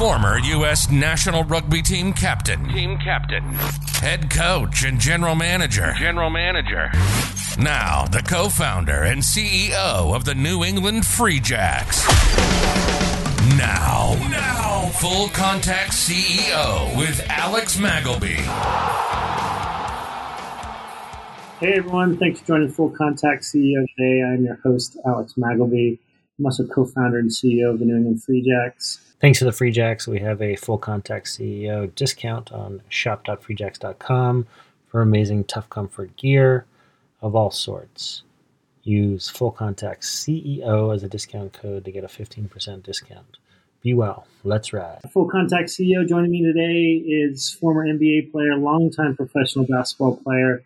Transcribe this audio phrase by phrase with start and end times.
[0.00, 0.90] former U.S.
[0.90, 3.42] national rugby team captain, Team captain.
[4.00, 5.92] head coach, and general manager.
[5.98, 6.90] General manager.
[7.58, 12.08] Now, the co founder and CEO of the New England Free Jacks.
[13.58, 18.36] Now, now, full contact CEO with Alex Magleby.
[21.60, 24.22] Hey everyone, thanks for joining Full Contact CEO today.
[24.22, 25.98] I'm your host, Alex Magleby.
[26.38, 29.09] I'm also co founder and CEO of the New England Free Jacks.
[29.20, 34.46] Thanks to the Free Jacks, we have a full contact CEO discount on shop.freejacks.com
[34.86, 36.64] for amazing tough comfort gear
[37.20, 38.22] of all sorts.
[38.82, 43.36] Use full contact CEO as a discount code to get a 15% discount.
[43.82, 44.26] Be well.
[44.42, 45.00] Let's ride.
[45.12, 50.62] Full Contact CEO joining me today is former NBA player, longtime professional basketball player,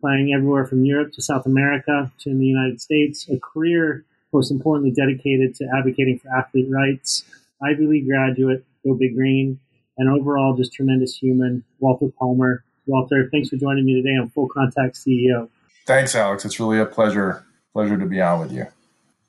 [0.00, 3.28] playing everywhere from Europe to South America to in the United States.
[3.28, 7.24] A career, most importantly, dedicated to advocating for athlete rights.
[7.62, 9.60] Ivy League graduate, go Big Green,
[9.96, 12.64] and overall just tremendous human, Walter Palmer.
[12.86, 15.48] Walter, thanks for joining me today on Full Contact CEO.
[15.86, 16.44] Thanks, Alex.
[16.44, 18.66] It's really a pleasure pleasure to be on with you.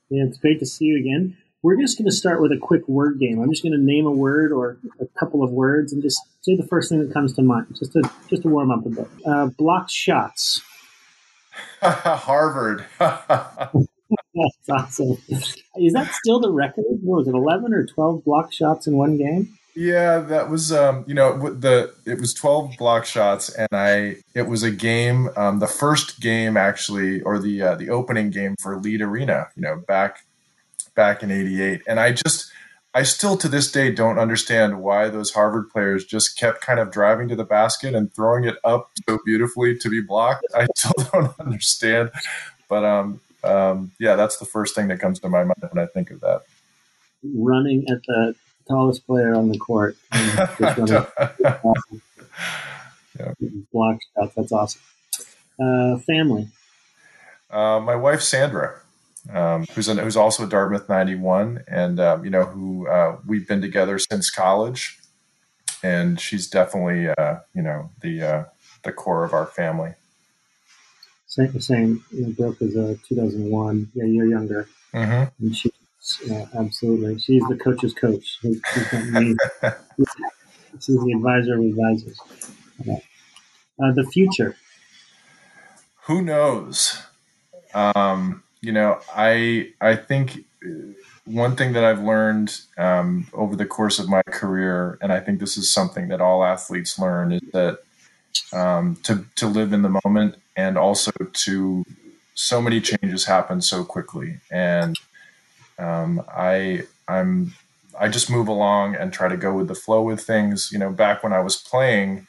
[0.10, 1.36] Yeah, it's great to see you again.
[1.64, 3.42] We're just going to start with a quick word game.
[3.42, 6.56] I'm just going to name a word or a couple of words and just say
[6.56, 9.08] the first thing that comes to mind, just to just to warm up a bit.
[9.26, 10.62] Uh, blocked shots.
[11.82, 12.86] Harvard.
[14.36, 15.18] That's awesome.
[15.30, 16.84] Is that still the record?
[17.02, 19.58] What was it, 11 or 12 block shots in one game?
[19.76, 24.48] yeah, that was um, you know the it was 12 block shots and I it
[24.48, 28.78] was a game um, the first game actually or the uh, the opening game for
[28.80, 30.26] Leede Arena, you know, back
[30.96, 32.50] back in 88 and I just
[32.94, 36.90] I still to this day don't understand why those Harvard players just kept kind of
[36.90, 40.46] driving to the basket and throwing it up so beautifully to be blocked.
[40.56, 42.12] I still don't understand.
[42.70, 45.88] But um, um, yeah, that's the first thing that comes to my mind when I
[45.88, 46.42] think of that.
[47.24, 48.36] Running at the
[48.68, 49.98] tallest player on the court.
[50.14, 51.06] just running
[53.72, 54.36] block shots.
[54.36, 54.82] That's awesome.
[55.60, 56.50] Uh, family.
[57.50, 58.82] Uh, my wife Sandra,
[59.32, 63.48] um, who's an, who's also a Dartmouth '91, and um, you know who uh, we've
[63.48, 65.00] been together since college,
[65.84, 68.44] and she's definitely uh, you know the uh,
[68.84, 69.94] the core of our family.
[71.36, 72.06] Same, same.
[72.12, 73.92] You know, Brooke is a 2001.
[73.94, 74.70] Yeah, you're younger.
[74.94, 75.46] Mm-hmm.
[75.46, 75.72] And she's
[76.32, 77.20] uh, absolutely.
[77.20, 78.40] She's the coach's coach.
[78.42, 79.36] She- She's me.
[80.80, 82.20] She's the advisor of advisors.
[82.88, 84.56] Uh, the future.
[86.06, 87.02] Who knows?
[87.74, 90.70] Um, you know, I I think uh,
[91.26, 95.40] one thing that I've learned um, over the course of my career, and I think
[95.42, 97.80] this is something that all athletes learn, is that
[98.54, 101.86] um, to to live in the moment and also to
[102.34, 104.98] so many changes happen so quickly, and
[105.80, 107.54] um, I I'm
[108.00, 110.70] I just move along and try to go with the flow with things.
[110.72, 112.28] You know, back when I was playing,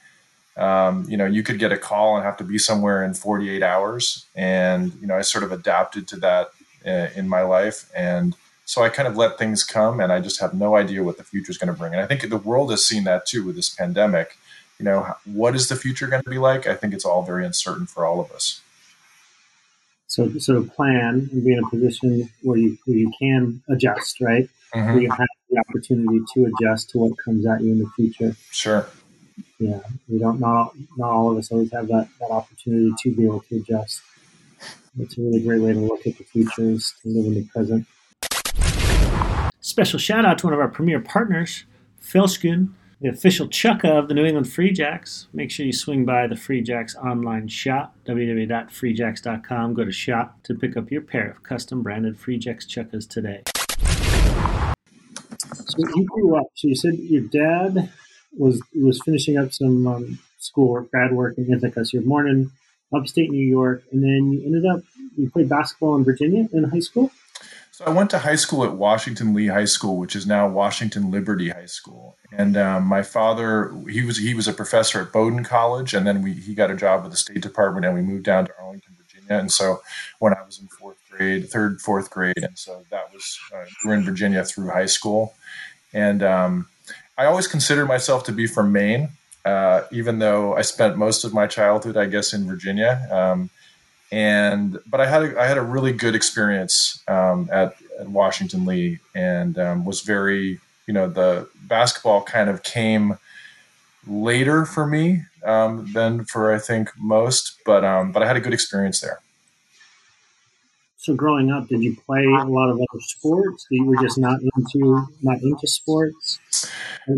[0.56, 3.62] um, you know, you could get a call and have to be somewhere in 48
[3.62, 6.50] hours, and you know, I sort of adapted to that
[6.86, 8.34] uh, in my life, and
[8.64, 11.24] so I kind of let things come, and I just have no idea what the
[11.24, 11.92] future is going to bring.
[11.92, 14.38] And I think the world has seen that too with this pandemic.
[14.78, 16.66] You know, what is the future going to be like?
[16.66, 18.60] I think it's all very uncertain for all of us.
[20.08, 24.20] So, sort of plan and be in a position where you where you can adjust,
[24.20, 24.48] right?
[24.74, 24.92] Mm-hmm.
[24.92, 28.36] Where you have the opportunity to adjust to what comes at you in the future.
[28.50, 28.86] Sure.
[29.58, 33.24] Yeah, we don't not not all of us always have that that opportunity to be
[33.24, 34.02] able to adjust.
[34.98, 37.44] It's a really great way to look at the future is to live in the
[37.52, 37.86] present.
[39.60, 41.64] Special shout out to one of our premier partners,
[42.02, 45.28] Filskun, the official chukka of the New England Free Jacks.
[45.32, 49.74] Make sure you swing by the Free Jacks online shop, www.freejacks.com.
[49.74, 53.42] Go to shop to pick up your pair of custom branded Free Jacks chukkas today.
[55.50, 56.46] So you grew up.
[56.54, 57.90] So you said your dad
[58.36, 61.84] was was finishing up some um, schoolwork, grad work in Ithaca.
[61.84, 62.50] So you're born in
[62.94, 64.80] upstate New York, and then you ended up
[65.16, 67.10] you played basketball in Virginia in high school.
[67.76, 71.10] So I went to high school at Washington Lee High School, which is now Washington
[71.10, 72.16] Liberty High School.
[72.32, 76.22] And um, my father, he was he was a professor at Bowdoin College, and then
[76.22, 78.96] we he got a job with the State Department, and we moved down to Arlington,
[78.96, 79.38] Virginia.
[79.38, 79.82] And so
[80.20, 83.90] when I was in fourth grade, third, fourth grade, and so that was uh, we
[83.90, 85.34] were in Virginia through high school.
[85.92, 86.68] And um,
[87.18, 89.10] I always considered myself to be from Maine,
[89.44, 93.06] uh, even though I spent most of my childhood, I guess, in Virginia.
[93.10, 93.50] Um,
[94.12, 98.64] and but I had a, I had a really good experience um, at, at Washington
[98.64, 103.18] Lee, and um, was very you know the basketball kind of came
[104.06, 108.40] later for me um, than for I think most, but um, but I had a
[108.40, 109.20] good experience there.
[110.96, 113.66] So growing up, did you play a lot of other sports?
[113.70, 116.40] You were just not into not into sports.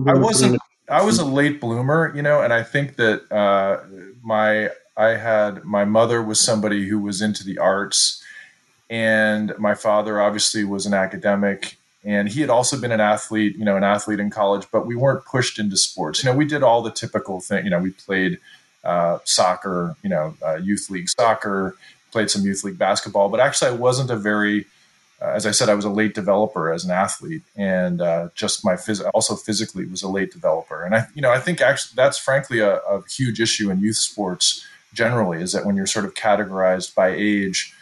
[0.06, 0.60] I wasn't.
[0.90, 3.80] I was a late bloomer, you know, and I think that uh,
[4.22, 8.22] my I had my mother was somebody who was into the arts,
[8.90, 13.64] and my father obviously was an academic, and he had also been an athlete, you
[13.64, 14.66] know, an athlete in college.
[14.72, 16.22] But we weren't pushed into sports.
[16.22, 17.64] You know, we did all the typical thing.
[17.64, 18.38] You know, we played
[18.82, 21.76] uh, soccer, you know, uh, youth league soccer,
[22.10, 24.66] played some youth league basketball, but actually I wasn't a very
[25.20, 28.64] uh, as I said, I was a late developer as an athlete, and uh, just
[28.64, 30.84] my phys- also physically was a late developer.
[30.84, 33.96] And I, you know, I think actually that's frankly a, a, huge issue in youth
[33.96, 37.74] sports generally is that when you're sort of categorized by age,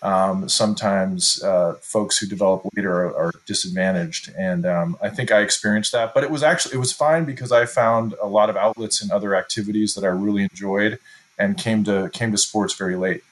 [0.00, 4.32] um, sometimes uh, folks who develop later are, are disadvantaged.
[4.38, 7.50] And um, I think I experienced that, but it was actually it was fine because
[7.50, 10.98] I found a lot of outlets and other activities that I really enjoyed,
[11.38, 13.22] and came to came to sports very late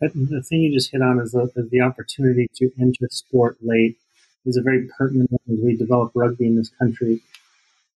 [0.00, 3.98] the thing you just hit on is the, is the opportunity to enter sport late
[4.44, 7.20] is a very pertinent one as we develop rugby in this country.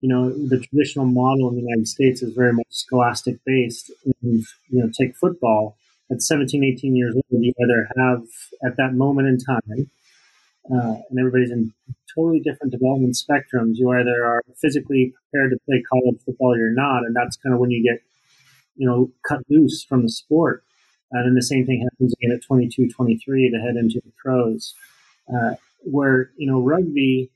[0.06, 3.90] You know, the traditional model in the United States is very much scholastic based.
[4.04, 5.76] And, you know, take football
[6.12, 8.22] at 17, 18 years old, you either have
[8.64, 9.90] at that moment in time,
[10.72, 11.72] uh, and everybody's in
[12.14, 13.78] totally different development spectrums.
[13.78, 17.52] You either are physically prepared to play college football or you're not, and that's kind
[17.52, 18.00] of when you get,
[18.76, 20.62] you know, cut loose from the sport.
[21.10, 24.72] And then the same thing happens again at 22, 23 to head into the pros.
[25.34, 27.30] Uh, where, you know, rugby,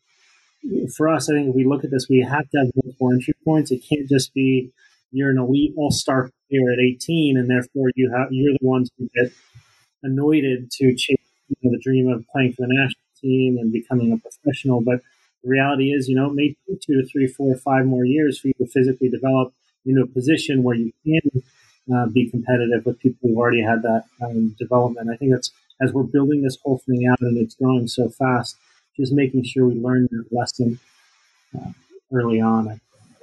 [0.96, 3.34] for us, I think if we look at this, we have to have multiple entry
[3.44, 3.70] points.
[3.70, 4.70] It can't just be
[5.12, 8.90] you're an elite all star player at 18, and therefore you have you're the ones
[8.98, 9.32] who get
[10.02, 11.18] anointed to chase
[11.48, 14.80] you know, the dream of playing for the national team and becoming a professional.
[14.80, 15.00] But
[15.42, 18.38] the reality is, you know, it may take two to three, four, five more years
[18.38, 19.52] for you to physically develop
[19.84, 21.42] into a position where you can
[21.94, 25.10] uh, be competitive with people who've already had that um, development.
[25.10, 28.56] I think that's as we're building this whole thing out and it's growing so fast,
[28.96, 30.78] just making sure we learn that lesson
[31.56, 31.70] uh,
[32.12, 32.80] early on.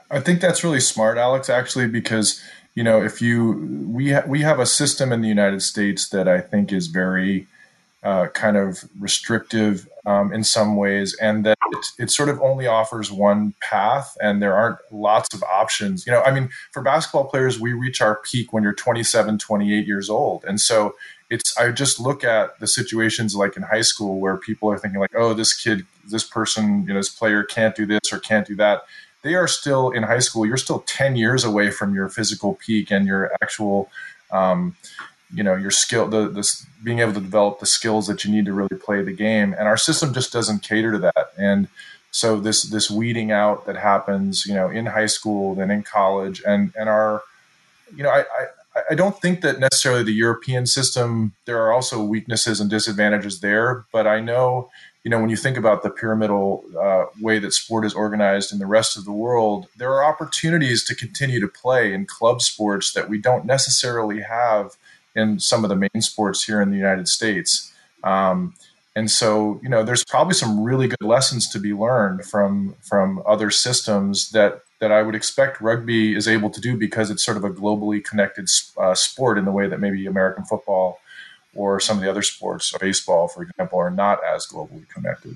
[0.10, 1.50] I think that's really smart, Alex.
[1.50, 2.42] Actually, because
[2.75, 6.28] you know, if you we ha- we have a system in the United States that
[6.28, 7.48] I think is very
[8.04, 12.68] uh, kind of restrictive um, in some ways, and that it, it, sort of only
[12.68, 16.06] offers one path, and there aren't lots of options.
[16.06, 19.88] You know, I mean, for basketball players, we reach our peak when you're 27, 28
[19.88, 20.96] years old, and so
[21.29, 21.57] it's.
[21.57, 25.15] I just look at the situations like in high school where people are thinking like,
[25.15, 28.56] oh, this kid, this person, you know, this player can't do this or can't do
[28.56, 28.83] that.
[29.24, 30.45] They are still in high school.
[30.45, 33.89] You're still 10 years away from your physical peak and your actual.
[34.31, 34.75] Um,
[35.33, 38.45] you know your skill the this being able to develop the skills that you need
[38.45, 41.68] to really play the game and our system just doesn't cater to that and
[42.12, 46.41] so this this weeding out that happens you know in high school then in college
[46.47, 47.23] and and our
[47.95, 48.45] you know I, I
[48.89, 53.85] I don't think that necessarily the European system, there are also weaknesses and disadvantages there.
[53.91, 54.69] But I know,
[55.03, 58.59] you know, when you think about the pyramidal uh, way that sport is organized in
[58.59, 62.94] the rest of the world, there are opportunities to continue to play in club sports
[62.94, 64.75] that we don't necessarily have
[65.15, 67.73] in some of the main sports here in the United States.
[68.03, 68.53] Um,
[68.95, 73.21] and so, you know, there's probably some really good lessons to be learned from from
[73.27, 77.38] other systems that that I would expect rugby is able to do because it's sort
[77.38, 78.47] of a globally connected
[78.77, 81.00] uh, sport in the way that maybe American football
[81.56, 85.35] or some of the other sports, baseball, for example, are not as globally connected.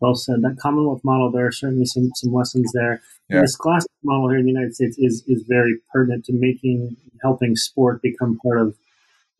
[0.00, 0.42] Well said.
[0.42, 3.02] That Commonwealth model, there are certainly some, some lessons there.
[3.28, 3.42] Yeah.
[3.42, 7.56] This classic model here in the United States is is very pertinent to making helping
[7.56, 8.76] sport become part of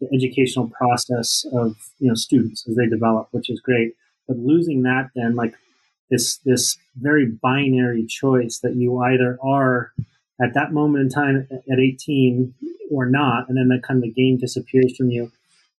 [0.00, 3.94] the educational process of you know students as they develop, which is great.
[4.26, 5.54] But losing that, then like
[6.14, 9.92] this this very binary choice that you either are
[10.40, 12.54] at that moment in time at 18
[12.90, 15.32] or not, and then that kind of the game disappears from you.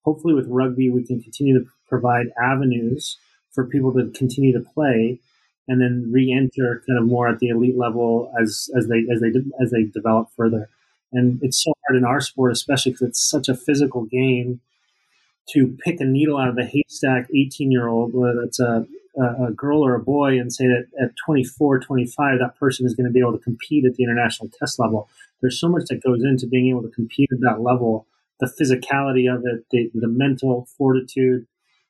[0.04, 3.18] Hopefully, with rugby, we can continue to provide avenues
[3.52, 5.20] for people to continue to play
[5.68, 9.32] and then re-enter kind of more at the elite level as as they as they
[9.62, 10.70] as they develop further.
[11.14, 14.60] And it's so hard in our sport, especially because it's such a physical game,
[15.54, 18.86] to pick a needle out of the haystack 18 year old, whether it's a,
[19.22, 23.06] a, girl or a boy, and say that at 24, 25, that person is going
[23.06, 25.10] to be able to compete at the international test level.
[25.42, 28.08] There's so much that goes into being able to compete at that level
[28.40, 31.48] the physicality of it, the, the mental fortitude.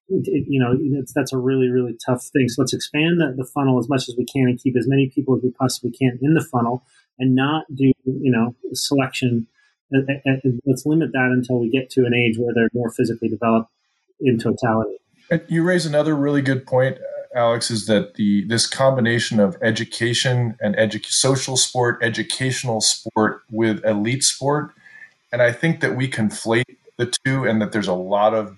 [0.07, 2.47] It, you know, that's a really, really tough thing.
[2.49, 5.09] So let's expand the, the funnel as much as we can and keep as many
[5.09, 6.83] people as we possibly can in the funnel
[7.19, 9.47] and not do you know selection.
[9.93, 12.89] Uh, uh, uh, let's limit that until we get to an age where they're more
[12.89, 13.69] physically developed
[14.19, 14.97] in totality.
[15.47, 16.97] You raise another really good point,
[17.35, 23.83] Alex, is that the this combination of education and edu- social sport, educational sport with
[23.85, 24.71] elite sport,
[25.31, 28.57] and I think that we conflate the two, and that there's a lot of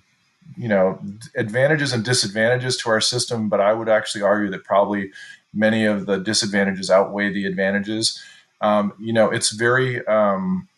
[0.56, 1.00] you know
[1.36, 5.10] advantages and disadvantages to our system, but I would actually argue that probably
[5.52, 8.22] many of the disadvantages outweigh the advantages.
[8.60, 10.68] Um, you know, it's very um,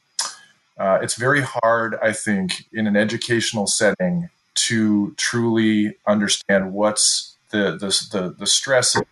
[0.78, 7.72] uh, it's very hard, I think, in an educational setting to truly understand what's the
[7.72, 9.02] the the, the stresses,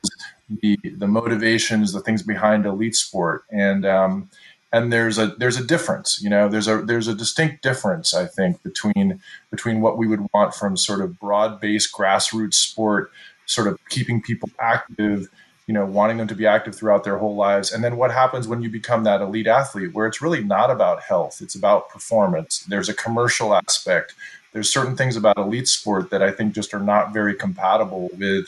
[0.48, 4.30] the the motivations, the things behind elite sport, and um,
[4.72, 6.20] and there's a there's a difference.
[6.22, 10.26] You know, there's a there's a distinct difference, I think, between between what we would
[10.32, 13.10] want from sort of broad based grassroots sport,
[13.46, 15.28] sort of keeping people active
[15.68, 17.70] you know, wanting them to be active throughout their whole lives.
[17.70, 21.02] And then what happens when you become that elite athlete, where it's really not about
[21.02, 22.60] health, it's about performance.
[22.60, 24.14] There's a commercial aspect.
[24.52, 28.46] There's certain things about elite sport that I think just are not very compatible with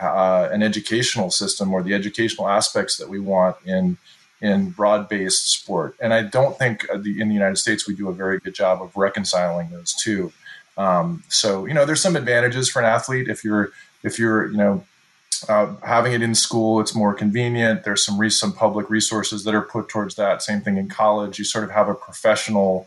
[0.00, 3.96] uh, an educational system or the educational aspects that we want in
[4.40, 5.96] in broad-based sport.
[6.00, 8.80] And I don't think the, in the United States we do a very good job
[8.80, 10.32] of reconciling those two.
[10.76, 13.70] Um, so you know, there's some advantages for an athlete if you're
[14.02, 14.84] if you're you know
[15.48, 17.84] uh, having it in school, it's more convenient.
[17.84, 20.42] There's some re- some public resources that are put towards that.
[20.42, 21.38] Same thing in college.
[21.38, 22.86] You sort of have a professional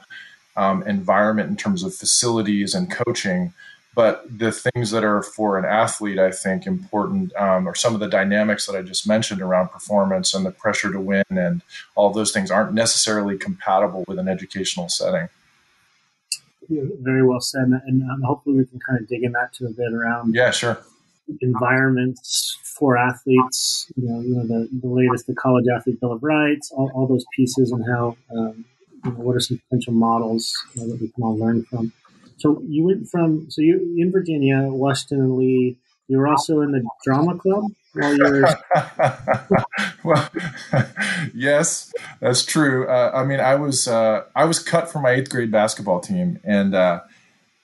[0.56, 3.54] um, environment in terms of facilities and coaching.
[3.94, 8.00] But the things that are for an athlete, I think, important um, are some of
[8.00, 11.62] the dynamics that I just mentioned around performance and the pressure to win, and
[11.96, 15.28] all those things aren't necessarily compatible with an educational setting.
[16.70, 19.70] Very well said, and um, hopefully we can kind of dig in that to a
[19.72, 20.34] bit around.
[20.34, 20.82] Yeah, sure
[21.42, 26.24] environments for athletes, you know, you know the, the latest, the College Athlete Bill of
[26.24, 28.66] Rights, all, all those pieces, and how, um,
[29.04, 31.92] what are some potential models uh, that we can all learn from.
[32.38, 35.78] So you went from, so you in Virginia, Washington and Lee,
[36.08, 38.58] you were also in the drama club while you were.
[40.04, 40.30] well,
[41.34, 42.88] yes, that's true.
[42.88, 46.40] Uh, I mean, I was uh, I was cut from my eighth grade basketball team,
[46.44, 47.02] and uh,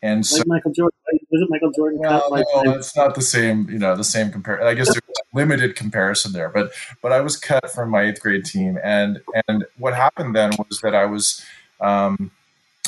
[0.07, 1.99] and so like Michael Jordan, is it Michael Jordan?
[1.99, 3.69] Well, like, no, it's not the same.
[3.69, 4.63] You know, the same compare.
[4.63, 5.01] I guess there's
[5.33, 6.71] limited comparison there, but
[7.01, 10.79] but I was cut from my eighth grade team, and and what happened then was
[10.81, 11.43] that I was.
[11.81, 12.31] Um,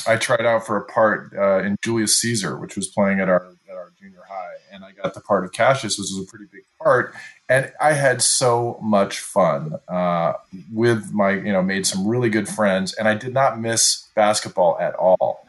[0.07, 3.45] I tried out for a part uh, in Julius Caesar, which was playing at our
[3.69, 6.45] at our junior high, and I got the part of Cassius, which was a pretty
[6.51, 7.13] big part,
[7.49, 10.33] and I had so much fun uh,
[10.71, 14.77] with my, you know, made some really good friends, and I did not miss basketball
[14.79, 15.45] at all.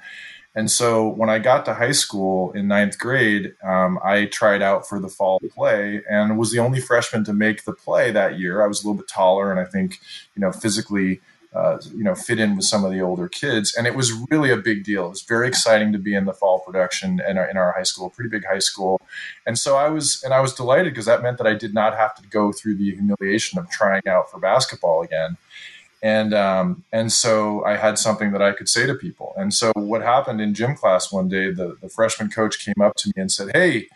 [0.55, 4.89] And so when I got to high school in ninth grade, um, I tried out
[4.89, 8.63] for the fall play and was the only freshman to make the play that year.
[8.63, 10.01] I was a little bit taller and I think,
[10.35, 11.21] you know, physically,
[11.55, 13.77] uh, you know, fit in with some of the older kids.
[13.77, 15.07] And it was really a big deal.
[15.07, 17.85] It was very exciting to be in the fall production in our, in our high
[17.85, 19.01] school, pretty big high school.
[19.47, 21.97] And so I was, and I was delighted because that meant that I did not
[21.97, 25.37] have to go through the humiliation of trying out for basketball again
[26.03, 29.35] and um, and so I had something that I could say to people.
[29.37, 32.97] And so what happened in gym class one day, the the freshman coach came up
[32.97, 33.89] to me and said, "Hey,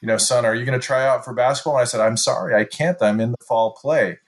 [0.00, 2.16] you know, son, are you going to try out for basketball?" And I said, "I'm
[2.16, 3.00] sorry, I can't.
[3.02, 4.18] I'm in the fall play."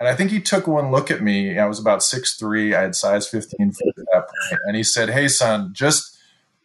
[0.00, 1.58] And I think he took one look at me.
[1.58, 2.74] I was about six three.
[2.74, 6.11] I had size 15 foot at that point, and he said, "Hey, son, just."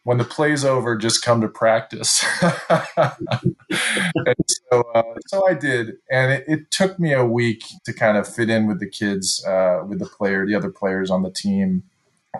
[0.08, 2.24] When the play's over, just come to practice.
[4.48, 8.26] so, uh, so I did, and it, it, took me a week to kind of
[8.26, 11.84] fit in with the kids, uh, with the player, the other players on the team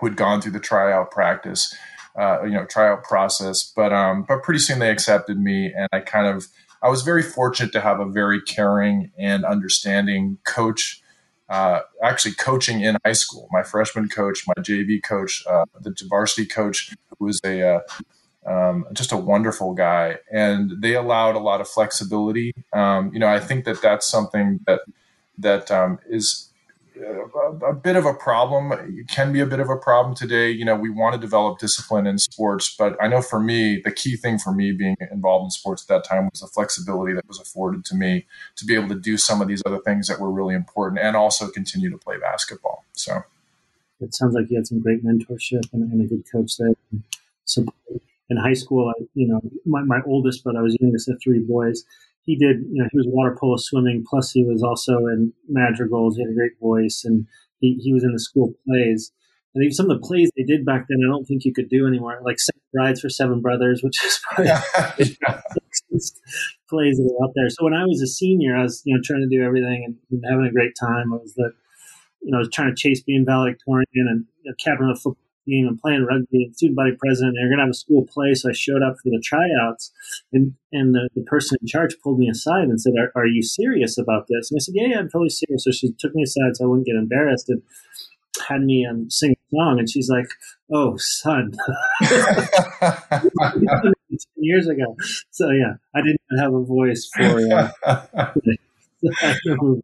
[0.00, 1.76] who had gone through the tryout practice,
[2.18, 3.70] uh, you know, tryout process.
[3.76, 6.46] But um, but pretty soon they accepted me, and I kind of
[6.82, 11.02] I was very fortunate to have a very caring and understanding coach
[11.48, 13.48] uh, actually coaching in high school.
[13.50, 17.80] My freshman coach, my JV coach, uh, the varsity coach, who was a uh,
[18.46, 22.52] um, just a wonderful guy, and they allowed a lot of flexibility.
[22.72, 24.80] Um, you know, I think that that's something that
[25.38, 26.47] that um, is
[27.02, 28.72] a, bit of a problem.
[28.72, 30.50] It can be a bit of a problem today.
[30.50, 33.90] You know, we want to develop discipline in sports, but I know for me, the
[33.90, 37.26] key thing for me being involved in sports at that time was the flexibility that
[37.26, 38.26] was afforded to me
[38.56, 41.16] to be able to do some of these other things that were really important and
[41.16, 42.84] also continue to play basketball.
[42.92, 43.22] So
[44.00, 46.74] it sounds like you had some great mentorship and, and a good coach there.
[47.44, 47.64] So
[48.30, 51.40] in high school, I, you know, my, my oldest, but I was youngest of three
[51.40, 51.84] boys
[52.28, 56.16] he did, you know, he was water polo swimming, plus he was also in madrigals.
[56.16, 57.26] He had a great voice, and
[57.58, 59.10] he, he was in the school plays.
[59.54, 61.70] And even some of the plays they did back then, I don't think you could
[61.70, 64.50] do anymore, like Seven Brides for Seven Brothers, which is probably
[66.68, 67.48] plays that are out there.
[67.48, 69.96] So when I was a senior, I was, you know, trying to do everything and,
[70.10, 71.14] and having a great time.
[71.14, 71.54] I was the,
[72.20, 75.00] you know, I was trying to chase being valedictorian and you know, captain of the
[75.00, 77.36] football team and playing rugby and student body president.
[77.36, 78.34] And they're going to have a school play.
[78.34, 79.90] So I showed up for the tryouts
[80.32, 83.42] and, and the, the person in charge pulled me aside and said, are, are you
[83.42, 84.50] serious about this?
[84.50, 85.64] And I said, yeah, yeah, I'm totally serious.
[85.64, 87.62] So she took me aside so I wouldn't get embarrassed and
[88.48, 89.78] had me um, sing a song.
[89.78, 90.28] And she's like,
[90.72, 91.54] oh, son,
[94.36, 94.96] years ago.
[95.30, 97.70] So yeah, I didn't have a voice for.
[97.84, 98.32] Uh,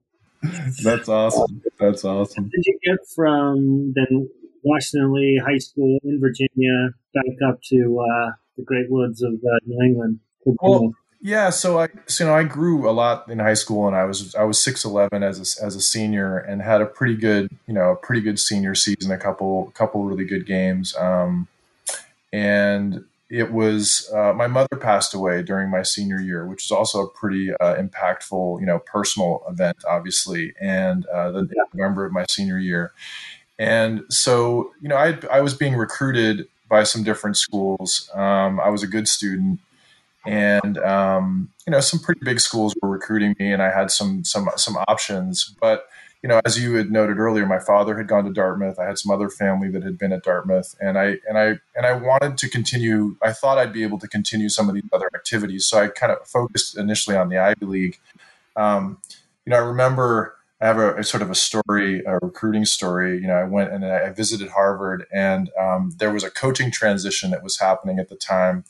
[0.82, 1.62] That's awesome.
[1.78, 2.44] That's awesome.
[2.44, 4.28] What did you get from then
[4.64, 9.58] Washington Lee High School in Virginia back up to uh, the great woods of uh,
[9.66, 10.20] New England?
[10.44, 13.96] Well, yeah, so I so, you know I grew a lot in high school, and
[13.96, 17.16] I was I was six eleven as a, as a senior, and had a pretty
[17.16, 21.48] good you know a pretty good senior season, a couple couple really good games, um,
[22.30, 27.06] and it was uh, my mother passed away during my senior year, which is also
[27.06, 32.26] a pretty uh, impactful you know personal event, obviously, and uh, the November of my
[32.28, 32.92] senior year,
[33.58, 38.10] and so you know I I was being recruited by some different schools.
[38.14, 39.60] Um, I was a good student
[40.26, 44.24] and um, you know some pretty big schools were recruiting me, and I had some
[44.24, 45.54] some some options.
[45.60, 45.86] But
[46.22, 48.78] you know, as you had noted earlier, my father had gone to Dartmouth.
[48.78, 51.86] I had some other family that had been at Dartmouth, and I and I and
[51.86, 53.16] I wanted to continue.
[53.22, 56.12] I thought I'd be able to continue some of these other activities, so I kind
[56.12, 57.98] of focused initially on the Ivy League.
[58.56, 58.98] Um,
[59.44, 63.20] you know, I remember I have a, a, sort of a story, a recruiting story.
[63.20, 67.30] You know, I went and I visited Harvard, and um, there was a coaching transition
[67.32, 68.64] that was happening at the time.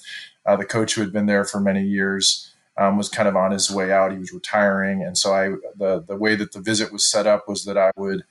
[0.44, 3.52] Uh, the coach who had been there for many years um, was kind of on
[3.52, 4.10] his way out.
[4.10, 7.48] He was retiring, and so I the the way that the visit was set up
[7.48, 8.24] was that I would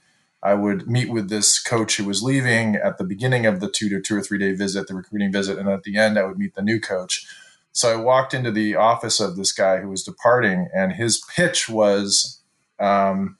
[0.43, 3.87] I would meet with this coach who was leaving at the beginning of the two
[3.87, 6.37] to two or three day visit, the recruiting visit, and at the end I would
[6.37, 7.25] meet the new coach.
[7.71, 11.69] So I walked into the office of this guy who was departing, and his pitch
[11.69, 12.41] was.
[12.79, 13.37] Um,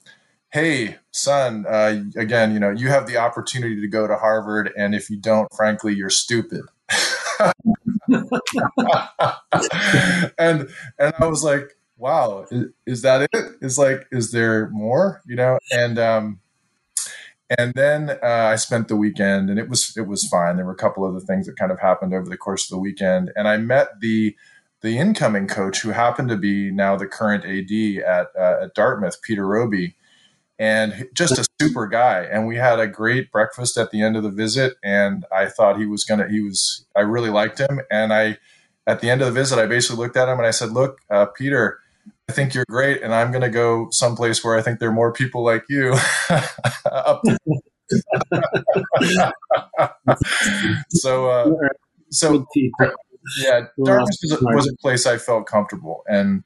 [0.54, 4.94] hey son uh, again you know you have the opportunity to go to harvard and
[4.94, 6.62] if you don't frankly you're stupid
[10.38, 10.68] and
[10.98, 13.46] and I was like, wow, is, is, that it?
[13.60, 15.22] Is like, is there more?
[15.26, 16.40] You know, and um,
[17.58, 20.56] and then uh, I spent the weekend, and it was it was fine.
[20.56, 22.70] There were a couple of other things that kind of happened over the course of
[22.70, 24.36] the weekend, and I met the
[24.82, 29.22] the incoming coach who happened to be now the current AD at uh, at Dartmouth,
[29.22, 29.96] Peter Roby
[30.58, 32.22] and just a super guy.
[32.22, 34.76] And we had a great breakfast at the end of the visit.
[34.82, 37.80] And I thought he was going to, he was, I really liked him.
[37.90, 38.38] And I,
[38.86, 41.00] at the end of the visit, I basically looked at him and I said, Look,
[41.10, 41.80] uh, Peter,
[42.28, 43.02] I think you're great.
[43.02, 45.96] And I'm going to go someplace where I think there are more people like you.
[50.90, 51.50] so, uh,
[52.10, 52.46] so
[53.38, 56.04] yeah, Dartmouth was a, was a place I felt comfortable.
[56.08, 56.44] And,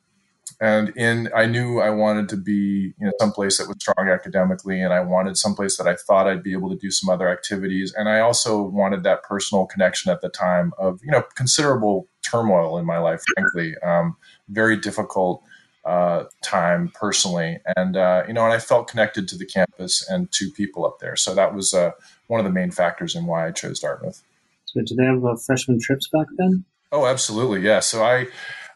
[0.61, 4.81] and in I knew I wanted to be you know someplace that was strong academically,
[4.81, 7.95] and I wanted someplace that I thought I'd be able to do some other activities,
[7.97, 12.79] and I also wanted that personal connection at the time of you know considerable turmoil
[12.79, 14.17] in my life, frankly, um,
[14.49, 15.43] very difficult
[15.85, 20.31] uh, time personally, and uh, you know, and I felt connected to the campus and
[20.33, 21.93] to people up there, so that was uh,
[22.27, 24.23] one of the main factors in why I chose Dartmouth.
[24.65, 26.65] So, did they have uh, freshman trips back then?
[26.91, 27.81] Oh, absolutely, yeah.
[27.81, 28.29] So I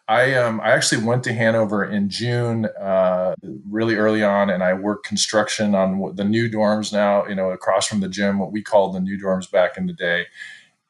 [0.08, 3.34] I um I actually went to Hanover in June, uh,
[3.70, 7.26] really early on, and I worked construction on the new dorms now.
[7.26, 9.92] You know, across from the gym, what we called the new dorms back in the
[9.92, 10.26] day,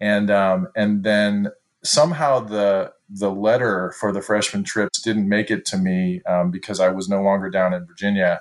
[0.00, 1.48] and um, and then
[1.84, 6.80] somehow the the letter for the freshman trips didn't make it to me um, because
[6.80, 8.40] I was no longer down in Virginia,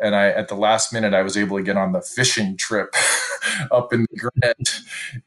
[0.00, 2.94] and I at the last minute I was able to get on the fishing trip
[3.70, 4.80] up in the Grant,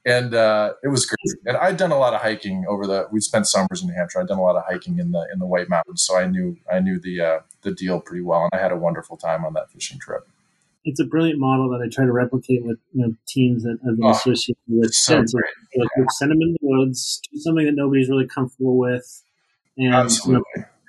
[0.05, 1.37] and uh, it was great.
[1.45, 3.07] And I'd done a lot of hiking over the.
[3.11, 4.19] We spent summers in New Hampshire.
[4.19, 6.57] I'd done a lot of hiking in the in the White Mountains, so I knew
[6.71, 9.53] I knew the uh, the deal pretty well, and I had a wonderful time on
[9.53, 10.27] that fishing trip.
[10.83, 13.97] It's a brilliant model that I try to replicate with you know, teams that I've
[13.97, 14.93] been oh, associated with.
[14.93, 15.27] So like,
[16.11, 19.23] send them in the woods, do something that nobody's really comfortable with,
[19.77, 20.43] and you know,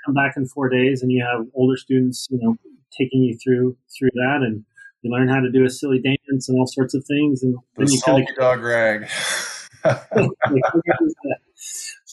[0.05, 2.57] come back in four days, and you have older students, you know,
[2.97, 4.65] taking you through through that, and
[5.03, 7.85] you learn how to do a silly dance and all sorts of things, and the
[7.85, 9.09] then you kind of dog rag.
[9.85, 9.95] so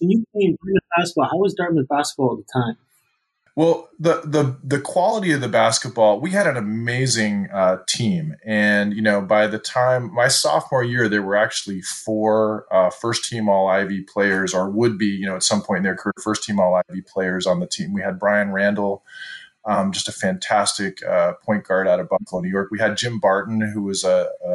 [0.02, 1.30] you came Dartmouth basketball.
[1.32, 2.78] How was Dartmouth basketball at the time?
[3.56, 8.94] Well, the the the quality of the basketball, we had an amazing uh, team, and
[8.94, 13.48] you know, by the time my sophomore year, there were actually four uh, first team
[13.48, 16.44] All Ivy players, or would be, you know, at some point in their career, first
[16.44, 17.94] team All Ivy players on the team.
[17.94, 19.06] We had Brian Randall,
[19.66, 22.70] um, just a fantastic uh, point guard out of Buffalo, New York.
[22.72, 24.52] We had Jim Barton, who was a, a,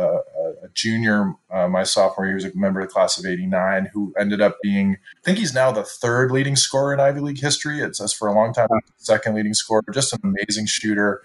[0.64, 2.38] a junior uh, my sophomore year.
[2.38, 5.38] He was a member of the class of '89, who ended up being, I think
[5.38, 7.80] he's now the third leading scorer in Ivy League history.
[7.80, 8.68] It's us for a long time,
[8.98, 9.82] second leading scorer.
[9.92, 11.22] Just an amazing shooter.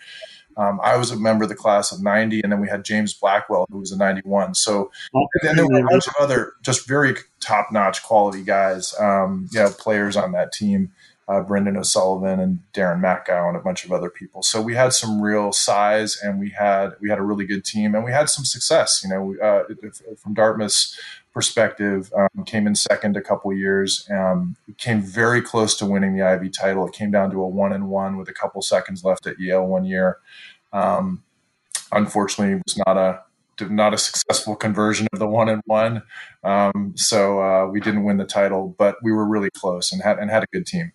[0.58, 3.14] Um, I was a member of the class of 90, and then we had James
[3.14, 4.56] Blackwell, who was a 91.
[4.56, 8.96] So, and then there were a bunch of other just very top notch quality guys,
[9.00, 10.92] um, you know, players on that team.
[11.28, 14.44] Uh, Brendan O'Sullivan and Darren Mackow and a bunch of other people.
[14.44, 17.96] So we had some real size, and we had we had a really good team,
[17.96, 19.02] and we had some success.
[19.04, 19.64] You know, uh,
[20.18, 21.00] from Dartmouth's
[21.34, 26.22] perspective, um, came in second a couple years, um, came very close to winning the
[26.22, 26.88] Ivy title.
[26.88, 29.66] It came down to a one and one with a couple seconds left at Yale
[29.66, 30.20] one year.
[30.72, 31.24] Um,
[31.92, 33.22] unfortunately, it was not a
[33.68, 36.04] not a successful conversion of the one and one.
[36.44, 40.20] Um, so uh, we didn't win the title, but we were really close and had
[40.20, 40.92] and had a good team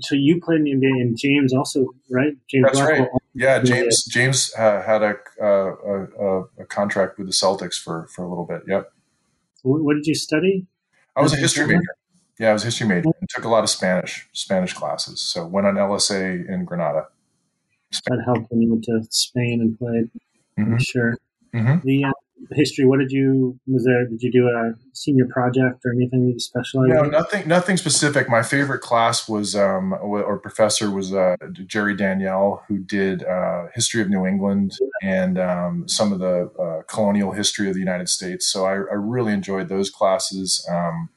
[0.00, 2.34] so you played in the NBA, and James also, right?
[2.48, 3.22] James That's Blackwell right.
[3.34, 4.04] Yeah, James.
[4.04, 8.44] James uh, had a, uh, a, a contract with the Celtics for for a little
[8.44, 8.62] bit.
[8.66, 8.92] Yep.
[9.62, 10.66] What did you study?
[11.16, 11.96] I was a history major.
[12.38, 15.20] Yeah, I was a history major and took a lot of Spanish Spanish classes.
[15.20, 17.06] So went on LSA in Granada.
[17.90, 18.18] Spain.
[18.18, 20.10] That helped when you went to Spain and played.
[20.58, 20.78] Mm-hmm.
[20.78, 21.16] Sure.
[21.54, 21.86] Mm-hmm.
[21.86, 22.12] The uh,
[22.52, 26.38] history what did you was there did you do a senior project or anything you
[26.38, 27.10] specialized no in?
[27.10, 28.28] nothing nothing specific.
[28.28, 34.02] My favorite class was um, or professor was uh, Jere Daniell who did uh, history
[34.02, 38.46] of new england and um, some of the uh, colonial history of the united states.
[38.46, 41.08] So i, I really enjoyed those classes um,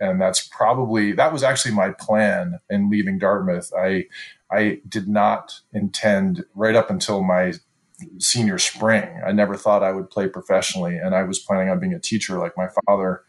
[0.00, 3.72] and that's probably that was actually my plan in leaving dartmouth.
[3.76, 4.06] I
[4.50, 7.54] I did not intend right up until my
[8.18, 9.08] senior spring.
[9.26, 12.38] I never thought I would play professionally, and I was planning on being a teacher
[12.38, 13.22] like my father.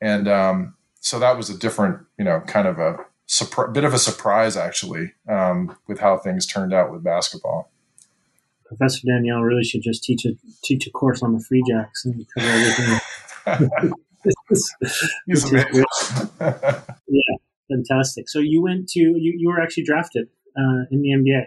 [0.00, 2.96] And um, so that was a different, you know, kind of a
[3.28, 7.70] surpri- bit of a surprise actually um, with how things turned out with basketball.
[8.66, 12.26] Professor Daniell really should just teach a teach a course on the Free Jacks and
[12.34, 13.92] cover everything.
[15.26, 17.36] He's yeah,
[17.70, 18.28] fantastic.
[18.28, 21.46] So you went to you, you were actually drafted uh, in the NBA.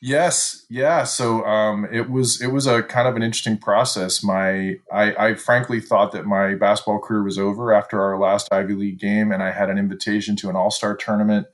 [0.00, 1.02] Yes, yeah.
[1.02, 4.22] So um, it was it was a kind of an interesting process.
[4.22, 8.74] My I, I, frankly thought that my basketball career was over after our last Ivy
[8.74, 11.48] League game, and I had an invitation to an All Star tournament.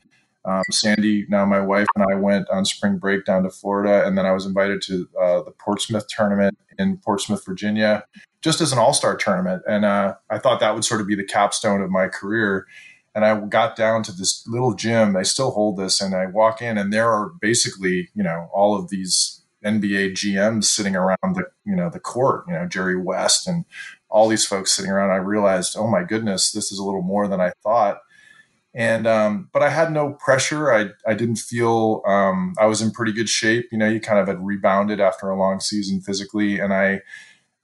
[0.44, 4.18] Um, Sandy, now my wife and I went on spring break down to Florida, and
[4.18, 8.04] then I was invited to uh, the Portsmouth tournament in Portsmouth, Virginia,
[8.42, 11.14] just as an All Star tournament, and uh, I thought that would sort of be
[11.14, 12.66] the capstone of my career
[13.14, 15.16] and I got down to this little gym.
[15.16, 18.77] I still hold this, and I walk in, and there are basically, you know, all
[18.77, 22.44] of these NBA GMs sitting around the, you know, the court.
[22.48, 23.64] You know, Jerry West and
[24.09, 25.11] all these folks sitting around.
[25.11, 27.98] I realized, oh my goodness, this is a little more than I thought.
[28.74, 30.72] And um, but I had no pressure.
[30.72, 33.68] I I didn't feel um, I was in pretty good shape.
[33.70, 37.03] You know, you kind of had rebounded after a long season physically, and I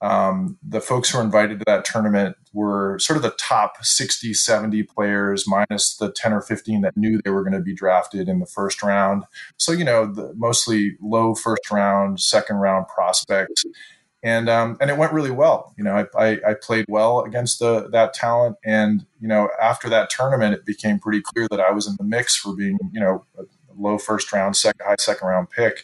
[0.01, 4.33] um, the folks who were invited to that tournament were sort of the top 60,
[4.33, 8.27] 70 players, minus the 10 or 15 that knew they were going to be drafted
[8.27, 9.23] in the first round.
[9.57, 13.63] So, you know, the, mostly low first round, second round prospects.
[14.23, 15.73] And, um, and it went really well.
[15.77, 18.57] You know, I, I, I played well against the, that talent.
[18.65, 22.03] And, you know, after that tournament, it became pretty clear that I was in the
[22.03, 23.43] mix for being, you know, a
[23.77, 25.83] low first round, second, high second round pick.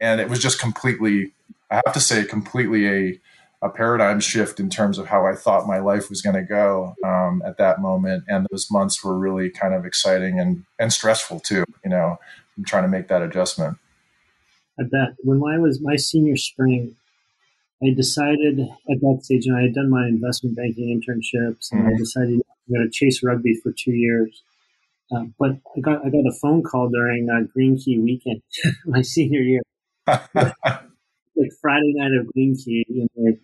[0.00, 1.32] And it was just completely,
[1.70, 3.20] I have to say, completely a,
[3.64, 6.94] a paradigm shift in terms of how I thought my life was going to go
[7.02, 8.24] um, at that moment.
[8.28, 11.64] And those months were really kind of exciting and, and stressful too.
[11.82, 12.18] You know,
[12.58, 13.78] I'm trying to make that adjustment.
[14.78, 16.94] I bet when I was my senior spring,
[17.82, 21.94] I decided at that stage, and I had done my investment banking internships, and mm-hmm.
[21.94, 24.42] I decided I'm going to chase rugby for two years.
[25.14, 28.42] Uh, but I got I got a phone call during uh, Green Key weekend,
[28.86, 29.62] my senior year,
[30.06, 33.38] like Friday night of Green Key, and they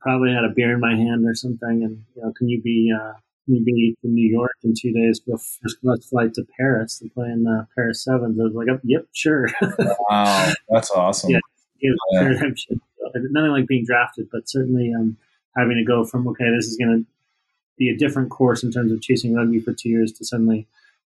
[0.00, 2.92] probably had a beer in my hand or something, and you know, can you be
[2.94, 3.12] uh,
[3.44, 6.98] can you be in New York in two days for first class flight to Paris
[6.98, 8.38] to play in the Paris Sevens?
[8.38, 9.48] I was like, yep, sure.
[10.10, 11.30] wow, that's awesome.
[11.30, 11.40] Yeah,
[11.80, 11.92] yeah.
[13.14, 15.16] nothing like being drafted, but certainly um,
[15.56, 17.06] having to go from okay, this is going to
[17.78, 20.66] be a different course in terms of chasing rugby for two years to suddenly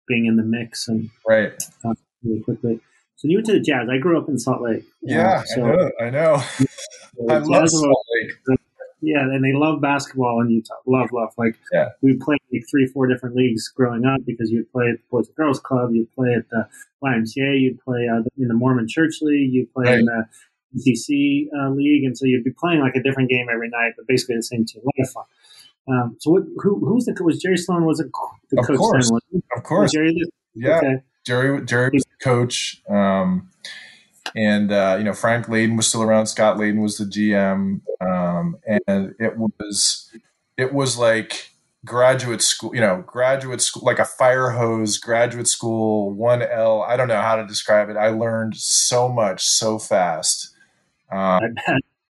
[0.09, 2.81] being in the mix and right uh, really quickly.
[3.17, 3.89] So you went to the Jazz.
[3.89, 4.85] I grew up in Salt Lake.
[5.03, 5.91] Yeah, uh, so, I know.
[6.01, 6.43] I know.
[7.31, 8.59] I love Salt Lake.
[9.05, 10.75] Yeah, and they love basketball in Utah.
[10.87, 11.31] Love, love.
[11.37, 11.91] Like yeah.
[12.01, 15.27] we played like three, four different leagues growing up because you'd play at the Boys
[15.27, 16.67] and Girls Club, you'd play at the
[17.05, 19.99] YMCA, you'd play uh, in the Mormon Church League, you'd play right.
[19.99, 20.25] in the
[20.77, 24.07] NCC uh, League, and so you'd be playing like a different game every night, but
[24.07, 24.83] basically the same team.
[24.83, 25.25] A lot of fun.
[25.87, 28.07] Um, so what, who, who was the was Jerry Sloan was the
[28.59, 29.11] of coach course.
[29.11, 29.43] then?
[29.55, 30.17] Of course, Jerry.
[30.55, 30.97] Yeah, okay.
[31.27, 31.65] Jerry.
[31.65, 32.83] Jerry was the coach.
[32.89, 33.51] Um,
[34.35, 36.27] and uh, you know Frank Layden was still around.
[36.27, 38.57] Scott Layden was the GM, um,
[38.87, 40.11] and it was
[40.57, 41.51] it was like
[41.85, 46.83] graduate school, you know, graduate school, like a fire hose graduate school, one L.
[46.83, 47.97] I don't know how to describe it.
[47.97, 50.51] I learned so much so fast.
[51.13, 51.41] Um,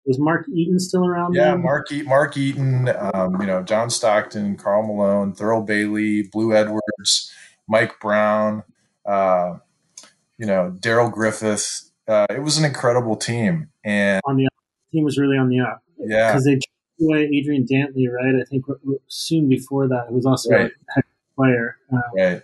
[0.07, 1.35] was Mark Eaton still around?
[1.35, 1.62] Yeah, then?
[1.62, 7.33] Mark e- Mark Eaton, um, you know, John Stockton, Karl Malone, Thurl Bailey, Blue Edwards
[7.68, 8.62] Mike Brown,
[9.07, 9.57] uh,
[10.38, 11.90] you know, Darrell Griffith.
[12.06, 14.48] Uh, it was an incredible team, and on the
[14.92, 15.82] team was really on the up.
[15.98, 18.34] Yeah, because they took away Adrian Dantley, right?
[18.40, 18.66] I think
[19.08, 20.70] soon before that, it was also right.
[20.96, 21.02] a
[21.36, 21.78] player.
[21.92, 22.42] Uh, right.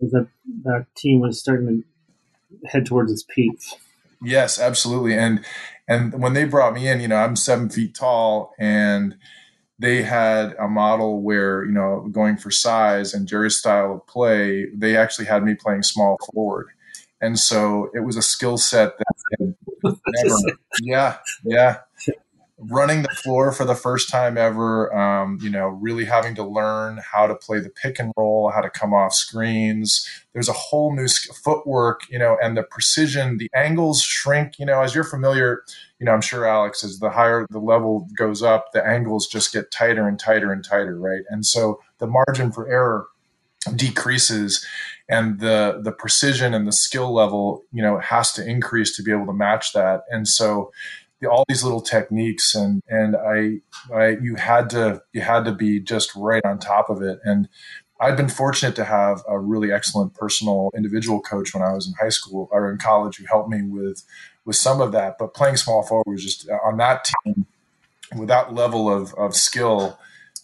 [0.00, 0.28] That
[0.64, 3.58] that team was starting to head towards its peak.
[4.22, 5.14] Yes, absolutely.
[5.16, 5.44] And
[5.88, 9.16] and when they brought me in, you know, I'm seven feet tall, and
[9.78, 14.66] they had a model where you know going for size and Jerry's style of play.
[14.74, 16.68] They actually had me playing small forward,
[17.20, 20.58] and so it was a skill set that never.
[20.82, 21.78] yeah, yeah
[22.60, 27.00] running the floor for the first time ever, um, you know, really having to learn
[27.10, 30.06] how to play the pick and roll, how to come off screens.
[30.34, 31.08] There's a whole new
[31.42, 35.62] footwork, you know, and the precision, the angles shrink, you know, as you're familiar,
[35.98, 39.52] you know, I'm sure Alex, as the higher the level goes up, the angles just
[39.52, 41.22] get tighter and tighter and tighter, right?
[41.30, 43.06] And so the margin for error
[43.76, 44.66] decreases
[45.10, 49.10] and the the precision and the skill level you know has to increase to be
[49.10, 50.04] able to match that.
[50.10, 50.72] And so
[51.28, 53.60] all these little techniques and and I,
[53.94, 57.18] I you had to you had to be just right on top of it.
[57.24, 57.48] And
[58.00, 61.92] I'd been fortunate to have a really excellent personal individual coach when I was in
[62.00, 64.04] high school or in college who helped me with
[64.44, 65.16] with some of that.
[65.18, 67.46] But playing small forward was just on that team
[68.16, 69.98] with that level of, of skill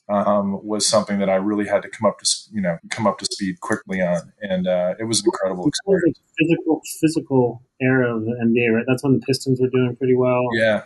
[0.08, 3.18] um, was something that I really had to come up to you know come up
[3.18, 6.20] to speed quickly on, and uh, it was an incredible experience.
[6.38, 8.84] Physical, physical era of the NBA, right?
[8.86, 10.48] That's when the Pistons were doing pretty well.
[10.54, 10.82] Yeah,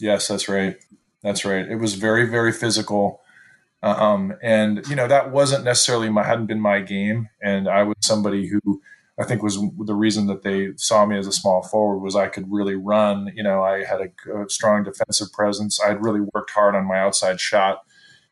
[0.00, 0.76] yes, that's right.
[1.22, 1.66] That's right.
[1.66, 3.20] It was very, very physical,
[3.82, 7.96] um, and you know that wasn't necessarily my hadn't been my game, and I was
[8.00, 8.82] somebody who.
[9.18, 12.28] I think was the reason that they saw me as a small forward was I
[12.28, 13.32] could really run.
[13.34, 15.80] You know, I had a, a strong defensive presence.
[15.82, 17.85] I'd really worked hard on my outside shot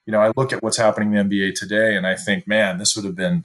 [0.07, 2.79] you know, I look at what's happening in the NBA today and I think, man,
[2.79, 3.45] this would have been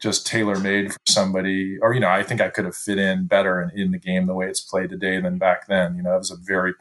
[0.00, 3.26] just tailor made for somebody, or, you know, I think I could have fit in
[3.26, 5.96] better in, in, the game the way it's played today than back then.
[5.96, 6.72] You know, it was a very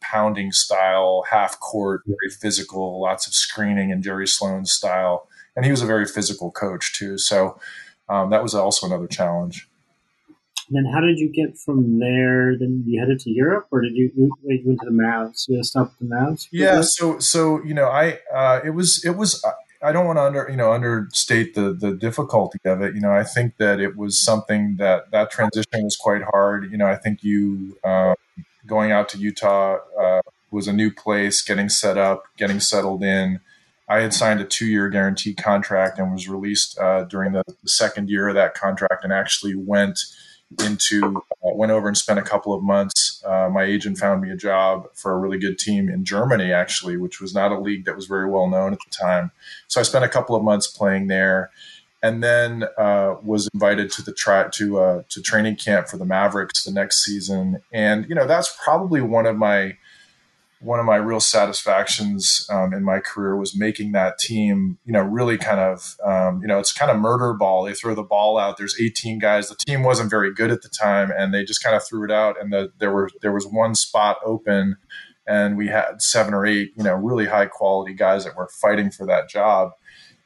[0.00, 5.28] pounding style, half court, very physical, lots of screening and Jerry Sloan's style.
[5.54, 7.18] And he was a very physical coach too.
[7.18, 7.60] So
[8.08, 9.68] um, that was also another challenge
[10.74, 12.56] then how did you get from there?
[12.58, 15.48] Then you headed to Europe, or did you, you went to the Mavs?
[15.48, 16.48] You stop at the Mavs?
[16.50, 16.82] Yeah.
[16.82, 19.44] So so you know, I uh, it was it was.
[19.84, 22.94] I don't want to under you know understate the the difficulty of it.
[22.94, 26.70] You know, I think that it was something that that transition was quite hard.
[26.70, 28.14] You know, I think you um,
[28.66, 33.40] going out to Utah uh, was a new place, getting set up, getting settled in.
[33.88, 37.68] I had signed a two year guaranteed contract and was released uh, during the, the
[37.68, 39.98] second year of that contract, and actually went
[40.64, 43.22] into uh, went over and spent a couple of months.
[43.24, 46.96] Uh, my agent found me a job for a really good team in Germany, actually,
[46.96, 49.30] which was not a league that was very well known at the time.
[49.68, 51.50] So I spent a couple of months playing there,
[52.02, 56.04] and then uh, was invited to the try to uh, to training camp for the
[56.04, 57.62] Mavericks the next season.
[57.72, 59.76] And you know that's probably one of my
[60.62, 65.02] one of my real satisfactions um, in my career was making that team, you know,
[65.02, 67.64] really kind of, um, you know, it's kind of murder ball.
[67.64, 68.58] They throw the ball out.
[68.58, 69.48] There's 18 guys.
[69.48, 72.12] The team wasn't very good at the time, and they just kind of threw it
[72.12, 72.40] out.
[72.40, 74.76] And the, there were there was one spot open,
[75.26, 78.90] and we had seven or eight, you know, really high quality guys that were fighting
[78.90, 79.72] for that job.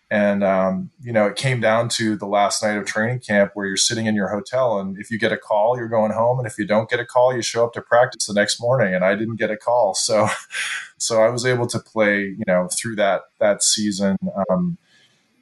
[0.08, 3.66] And, um, you know, it came down to the last night of training camp where
[3.66, 4.78] you're sitting in your hotel.
[4.78, 6.38] And if you get a call, you're going home.
[6.38, 8.94] And if you don't get a call, you show up to practice the next morning.
[8.94, 9.94] And I didn't get a call.
[9.94, 10.28] So,
[10.98, 14.16] so I was able to play, you know, through that, that season,
[14.48, 14.78] um,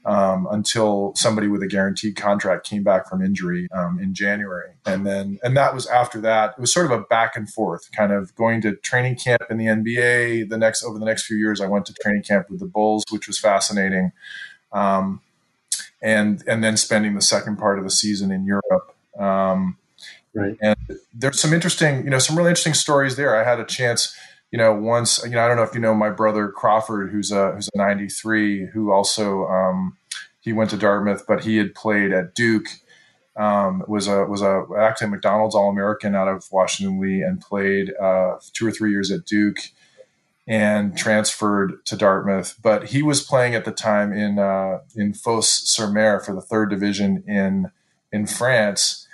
[0.07, 5.07] um, until somebody with a guaranteed contract came back from injury um, in January, and
[5.07, 6.55] then and that was after that.
[6.59, 9.57] It was sort of a back and forth, kind of going to training camp in
[9.57, 10.51] the NBA.
[10.51, 13.05] The next over the next few years, I went to training camp with the Bulls,
[13.11, 14.13] which was fascinating
[14.75, 15.21] um,
[16.03, 18.95] and and then spending the second part of the season in Europe.
[19.19, 19.79] Um,
[20.35, 20.57] right.
[20.61, 20.77] And
[21.15, 23.35] there's some interesting, you know, some really interesting stories there.
[23.35, 24.15] I had a chance,
[24.51, 27.33] you know, once, you know, I don't know if you know my brother Crawford, who's
[27.33, 29.97] a who's a 93, who also um,
[30.41, 32.69] he went to Dartmouth, but he had played at Duke.
[33.37, 37.41] Um, was a was a actually a McDonald's All American out of Washington Lee and
[37.41, 39.59] played uh, two or three years at Duke
[40.47, 42.57] and transferred to Dartmouth.
[42.63, 47.25] But he was playing at the time in uh, in Fos-sur-Mer for the third division
[47.27, 47.71] in
[48.13, 49.07] in France.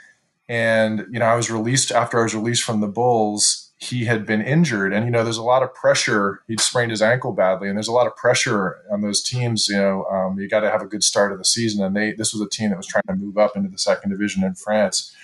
[0.48, 3.68] And you know, I was released after I was released from the Bulls.
[3.78, 6.42] He had been injured, and you know, there's a lot of pressure.
[6.48, 9.68] He'd sprained his ankle badly, and there's a lot of pressure on those teams.
[9.68, 12.12] You know, um, you got to have a good start of the season, and they
[12.12, 14.54] this was a team that was trying to move up into the second division in
[14.54, 15.14] France.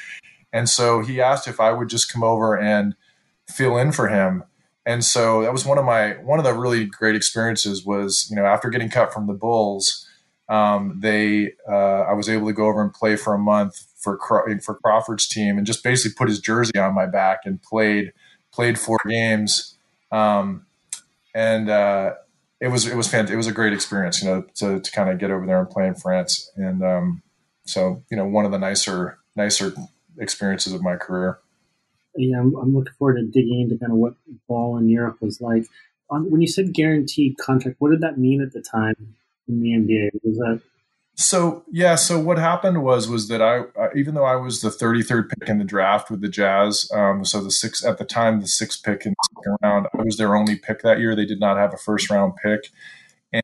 [0.52, 2.94] And so he asked if I would just come over and
[3.46, 4.44] fill in for him
[4.86, 8.36] and so that was one of my one of the really great experiences was you
[8.36, 10.06] know after getting cut from the bulls
[10.48, 14.18] um, they uh, I was able to go over and play for a month for
[14.62, 18.12] for Crawford's team and just basically put his jersey on my back and played
[18.52, 19.76] played four games.
[20.12, 20.66] Um,
[21.34, 22.14] and uh,
[22.60, 23.34] it was it was fantastic.
[23.34, 25.68] It was a great experience, you know, to, to kind of get over there and
[25.68, 26.50] play in France.
[26.56, 27.22] And um,
[27.64, 29.74] so, you know, one of the nicer nicer
[30.18, 31.40] experiences of my career.
[32.16, 34.14] Yeah, I'm, I'm looking forward to digging into kind of what
[34.48, 35.66] ball in Europe was like.
[36.08, 38.94] When you said guaranteed contract, what did that mean at the time
[39.48, 40.10] in the NBA?
[40.22, 40.60] Was that
[41.18, 43.62] so yeah, so what happened was was that I,
[43.96, 47.42] even though I was the 33rd pick in the draft with the Jazz, um, so
[47.42, 50.36] the six at the time the sixth pick in the second round, I was their
[50.36, 51.16] only pick that year.
[51.16, 52.68] They did not have a first round pick,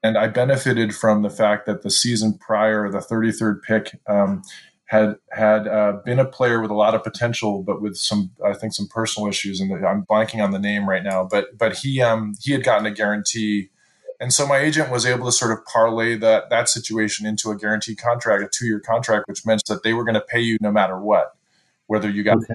[0.03, 4.43] and I benefited from the fact that the season prior, the 33rd pick, um,
[4.93, 8.53] had had uh, been a player with a lot of potential, but with some I
[8.53, 12.01] think some personal issues, and I'm blanking on the name right now, but but he
[12.01, 13.71] um, he had gotten a guarantee
[14.23, 17.57] and so my agent was able to sort of parlay that that situation into a
[17.57, 20.59] guaranteed contract, a two year contract, which meant that they were going to pay you
[20.61, 21.33] no matter what,
[21.89, 22.55] whether you got okay.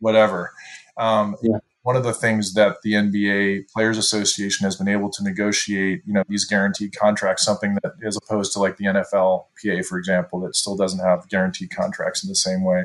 [0.00, 0.52] whatever.
[0.96, 1.58] Um, yeah.
[1.82, 6.12] One of the things that the NBA Players Association has been able to negotiate, you
[6.12, 10.40] know, these guaranteed contracts, something that as opposed to like the NFL PA, for example,
[10.40, 12.84] that still doesn't have guaranteed contracts in the same way.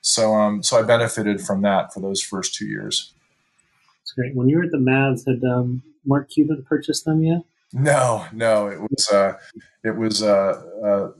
[0.00, 3.12] So, um, so I benefited from that for those first two years.
[4.00, 4.34] That's great.
[4.34, 7.42] When you were at the Mavs, had um, Mark Cuban purchased them yet?
[7.72, 8.66] No, no.
[8.66, 9.38] It was uh,
[9.84, 11.12] it was uh, uh,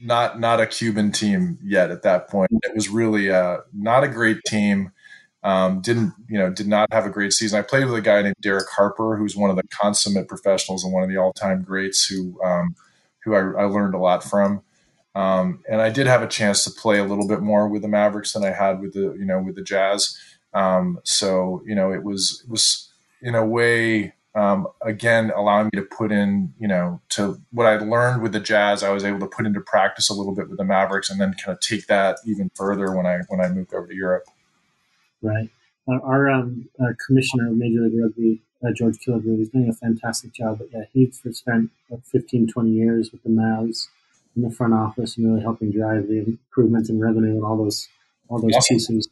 [0.00, 2.50] not not a Cuban team yet at that point.
[2.50, 4.92] It was really uh, not a great team.
[5.46, 6.50] Um, didn't you know?
[6.50, 7.56] Did not have a great season.
[7.56, 10.92] I played with a guy named Derek Harper, who's one of the consummate professionals and
[10.92, 12.74] one of the all time greats who um,
[13.22, 14.62] who I, I, learned a lot from.
[15.14, 17.88] Um, and I did have a chance to play a little bit more with the
[17.88, 20.18] Mavericks than I had with the you know with the Jazz.
[20.52, 25.80] Um, so you know it was it was in a way um, again allowing me
[25.80, 29.18] to put in you know to what i learned with the jazz i was able
[29.18, 31.86] to put into practice a little bit with the mavericks and then kind of take
[31.86, 34.24] that even further when i when i moved over to europe
[35.22, 35.50] right
[35.88, 39.72] uh, our, um, our commissioner of major league rugby uh, george Killebrew, is doing a
[39.72, 43.88] fantastic job but yeah he spent like 15 20 years with the mavs
[44.34, 47.88] in the front office and really helping drive the improvements in revenue and all those
[48.28, 48.76] all those awesome.
[48.76, 49.08] pieces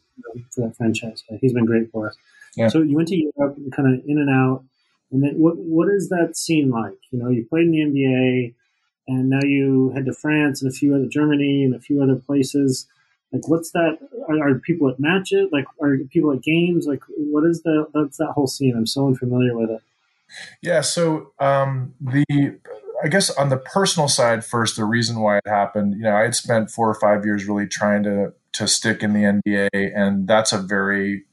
[0.51, 2.15] for that franchise but he's been great for us
[2.55, 2.67] yeah.
[2.67, 4.63] so you went to europe kind of in and out
[5.11, 6.97] and then what what is that scene like?
[7.11, 8.53] You know, you played in the NBA,
[9.07, 12.15] and now you head to France and a few other Germany and a few other
[12.15, 12.87] places.
[13.31, 13.97] Like, what's that?
[14.29, 15.49] Are, are people at matches?
[15.51, 16.87] Like, are people at games?
[16.87, 18.75] Like, what is the that's that whole scene?
[18.75, 19.81] I'm so unfamiliar with it.
[20.61, 20.81] Yeah.
[20.81, 22.59] So um, the
[23.03, 26.23] I guess on the personal side first, the reason why it happened, you know, I
[26.23, 30.27] had spent four or five years really trying to to stick in the NBA, and
[30.27, 31.25] that's a very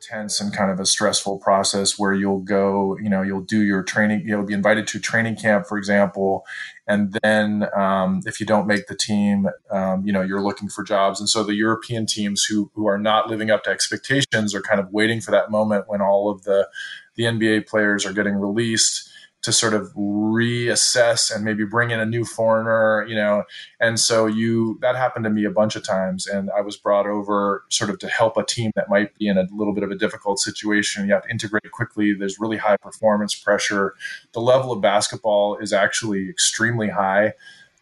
[0.00, 3.82] intense and kind of a stressful process where you'll go, you know, you'll do your
[3.82, 6.46] training, you'll be invited to training camp, for example,
[6.86, 10.82] and then um, if you don't make the team, um, you know, you're looking for
[10.82, 11.20] jobs.
[11.20, 14.80] And so the European teams who who are not living up to expectations are kind
[14.80, 16.68] of waiting for that moment when all of the
[17.16, 19.09] the NBA players are getting released
[19.42, 23.44] to sort of reassess and maybe bring in a new foreigner, you know.
[23.80, 27.06] And so you that happened to me a bunch of times and I was brought
[27.06, 29.90] over sort of to help a team that might be in a little bit of
[29.90, 31.06] a difficult situation.
[31.06, 32.12] You have to integrate quickly.
[32.12, 33.94] There's really high performance pressure.
[34.32, 37.32] The level of basketball is actually extremely high.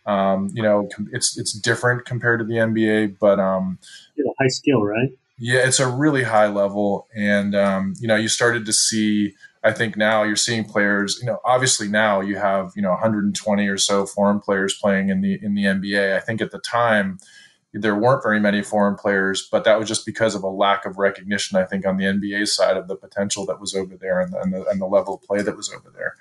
[0.07, 3.79] Um, you know, it's it's different compared to the NBA, but um,
[4.41, 5.11] high skill, right?
[5.39, 9.35] Yeah, it's a really high level, and um, you know, you started to see
[9.69, 13.69] I think now you're seeing players, you know, obviously now you have, you know, 120
[13.69, 16.17] or so foreign players playing in the in the NBA.
[16.17, 17.19] I think at the time
[17.75, 20.97] there weren't very many foreign players, but that was just because of a lack of
[20.97, 24.33] recognition, I think, on the NBA side of the potential that was over there and
[24.33, 26.17] the, and the, and the level of play that was over there.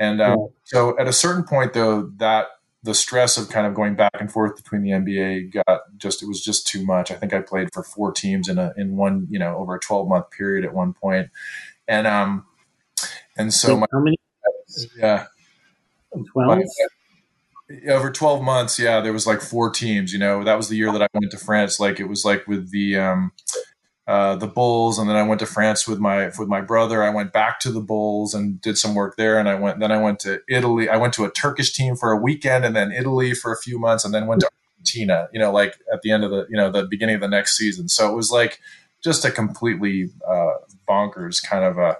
[0.00, 2.48] And um, so at a certain point, though, that
[2.82, 6.26] the stress of kind of going back and forth between the NBA got just it
[6.26, 7.12] was just too much.
[7.12, 9.80] I think I played for four teams in a in one you know over a
[9.80, 11.30] 12 month period at one point,
[11.86, 12.46] and um
[13.36, 14.16] and so my, how many?
[14.96, 15.26] Yeah,
[16.32, 16.62] twelve.
[17.88, 20.12] Over twelve months, yeah, there was like four teams.
[20.12, 21.78] You know, that was the year that I went to France.
[21.78, 23.32] Like it was like with the um,
[24.10, 27.02] uh, the Bulls, and then I went to France with my with my brother.
[27.04, 29.78] I went back to the Bulls and did some work there, and I went.
[29.78, 30.88] Then I went to Italy.
[30.88, 33.78] I went to a Turkish team for a weekend, and then Italy for a few
[33.78, 34.48] months, and then went to
[34.78, 35.28] Argentina.
[35.32, 37.56] You know, like at the end of the you know the beginning of the next
[37.56, 37.88] season.
[37.88, 38.58] So it was like
[39.00, 40.54] just a completely uh,
[40.88, 41.96] bonkers kind of a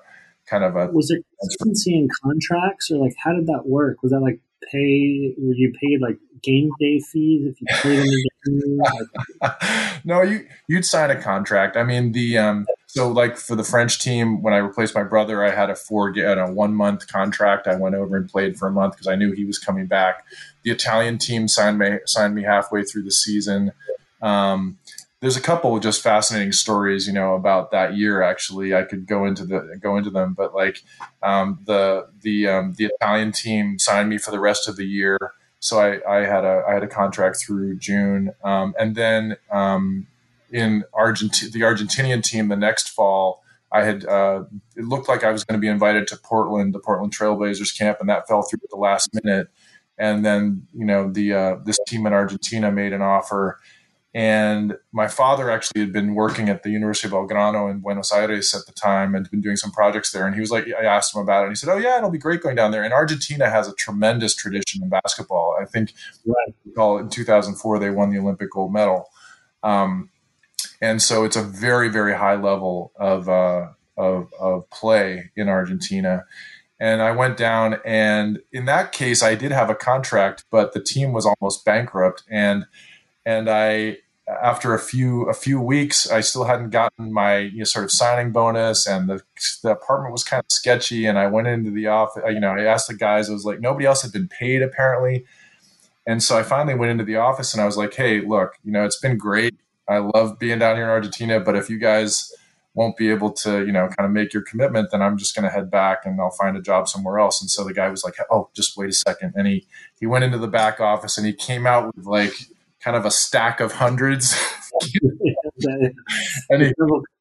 [0.51, 4.03] kind of a was there consistency in contracts or like how did that work?
[4.03, 4.41] Was that like
[4.71, 10.01] pay were you paid like game day fees if you played in the game?
[10.05, 11.77] no, you you'd sign a contract.
[11.77, 15.45] I mean the um so like for the French team, when I replaced my brother,
[15.45, 17.69] I had a four get a one month contract.
[17.69, 20.25] I went over and played for a month because I knew he was coming back.
[20.65, 23.73] The Italian team signed me signed me halfway through the season.
[24.21, 24.79] Um,
[25.21, 28.23] there's a couple of just fascinating stories, you know, about that year.
[28.23, 30.83] Actually, I could go into the go into them, but like
[31.23, 35.19] um, the the um, the Italian team signed me for the rest of the year,
[35.61, 40.07] so I, I had a I had a contract through June, um, and then um,
[40.51, 43.43] in Argentina, the Argentinian team the next fall.
[43.73, 44.45] I had uh,
[44.75, 47.99] it looked like I was going to be invited to Portland, the Portland Trailblazers camp,
[48.01, 49.49] and that fell through at the last minute.
[49.99, 53.61] And then you know the uh, this team in Argentina made an offer,
[54.13, 58.53] and my father actually had been working at the University of Belgrano in Buenos Aires
[58.55, 60.27] at the time and been doing some projects there.
[60.27, 62.11] And he was like, I asked him about it, and he said, "Oh yeah, it'll
[62.11, 65.57] be great going down there." And Argentina has a tremendous tradition in basketball.
[65.61, 65.95] I think
[66.27, 67.01] right.
[67.01, 69.11] in 2004 they won the Olympic gold medal.
[69.63, 70.11] Um,
[70.81, 76.25] and so it's a very very high level of uh, of, of play in Argentina.
[76.81, 80.83] And I went down, and in that case, I did have a contract, but the
[80.83, 82.65] team was almost bankrupt, and
[83.31, 83.99] and I
[84.43, 87.91] after a few a few weeks, I still hadn't gotten my you know, sort of
[87.91, 89.23] signing bonus, and the
[89.63, 91.07] the apartment was kind of sketchy.
[91.07, 93.61] And I went into the office, you know, I asked the guys, I was like,
[93.61, 95.25] nobody else had been paid apparently,
[96.07, 98.73] and so I finally went into the office and I was like, hey, look, you
[98.73, 99.55] know, it's been great.
[99.89, 102.33] I love being down here in Argentina, but if you guys
[102.75, 105.43] won't be able to, you know, kind of make your commitment, then I'm just going
[105.43, 107.41] to head back and I'll find a job somewhere else.
[107.41, 109.35] And so the guy was like, "Oh, just wait a second.
[109.37, 109.67] And he
[109.99, 112.35] he went into the back office and he came out with like
[112.83, 114.35] kind of a stack of hundreds.
[116.51, 116.73] and he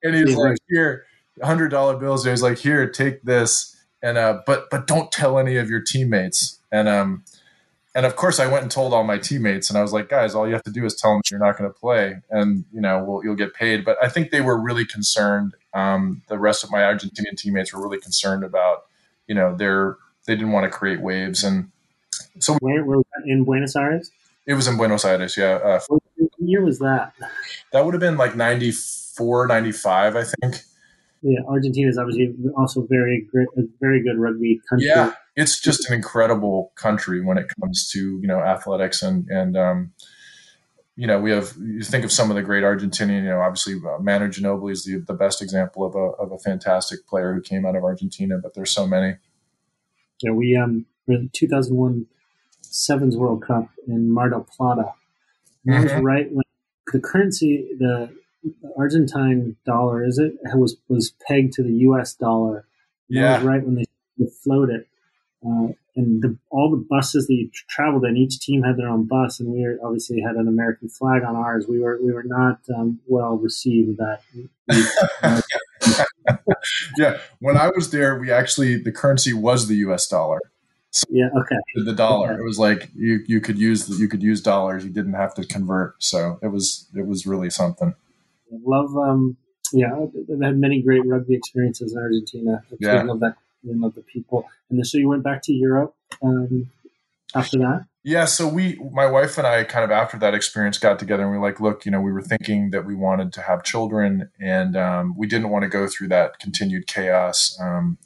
[0.03, 1.05] and he's like, "Here,
[1.41, 5.38] hundred dollar bills." And he's like, "Here, take this." And uh, but but don't tell
[5.38, 6.60] any of your teammates.
[6.72, 7.24] And um,
[7.95, 10.36] and of course, I went and told all my teammates, and I was like, guys,
[10.36, 12.82] all you have to do is tell them you're not going to play, and you
[12.82, 13.84] know, we'll, you'll get paid.
[13.84, 15.55] But I think they were really concerned.
[15.74, 18.86] Um, the rest of my Argentinian teammates were really concerned about,
[19.28, 19.97] you know, their
[20.28, 21.72] they didn't want to create waves, and
[22.39, 24.12] so where were in Buenos Aires?
[24.49, 25.59] It was in Buenos Aires, yeah.
[25.63, 26.01] Uh, what
[26.39, 27.13] year was that?
[27.71, 30.63] That would have been like 94, 95, I think.
[31.21, 34.87] Yeah, Argentina is obviously also very great, a very good rugby country.
[34.87, 39.55] Yeah, it's just an incredible country when it comes to you know athletics and and
[39.55, 39.91] um,
[40.95, 43.23] you know we have you think of some of the great Argentinian.
[43.23, 46.39] You know, obviously uh, Manu Ginobili is the the best example of a of a
[46.39, 49.17] fantastic player who came out of Argentina, but there's so many.
[50.23, 52.07] Yeah, we um in 2001
[52.70, 54.93] Sevens World Cup in Mar del Plata.
[55.65, 55.84] That mm-hmm.
[55.84, 56.43] was right when
[56.91, 58.09] the currency the
[58.78, 62.13] Argentine dollar is it was was pegged to the U.S.
[62.13, 62.65] dollar.
[63.07, 63.86] Yeah, was right when they
[64.43, 64.88] float it.
[65.45, 69.05] Uh, and the, all the buses that you traveled in, each team had their own
[69.05, 71.65] bus, and we were, obviously had an American flag on ours.
[71.67, 74.22] We were we were not um, well received that.
[76.97, 80.07] yeah, when I was there, we actually the currency was the U.S.
[80.07, 80.39] dollar.
[81.09, 81.29] Yeah.
[81.35, 81.55] Okay.
[81.85, 82.31] The dollar.
[82.31, 82.41] Okay.
[82.41, 84.83] It was like you you could use you could use dollars.
[84.83, 86.01] You didn't have to convert.
[86.01, 87.93] So it was it was really something.
[88.51, 88.95] love.
[88.97, 89.37] Um.
[89.71, 92.63] Yeah, I've had many great rugby experiences in Argentina.
[92.79, 93.03] yeah.
[93.03, 94.47] love that and of the people.
[94.69, 96.69] And then, so you went back to Europe um,
[97.35, 97.85] after that?
[98.03, 101.31] Yeah, so we, my wife and I, kind of after that experience, got together and
[101.31, 104.29] we were like, look, you know, we were thinking that we wanted to have children,
[104.39, 107.57] and um, we didn't want to go through that continued chaos.
[107.61, 107.97] Um,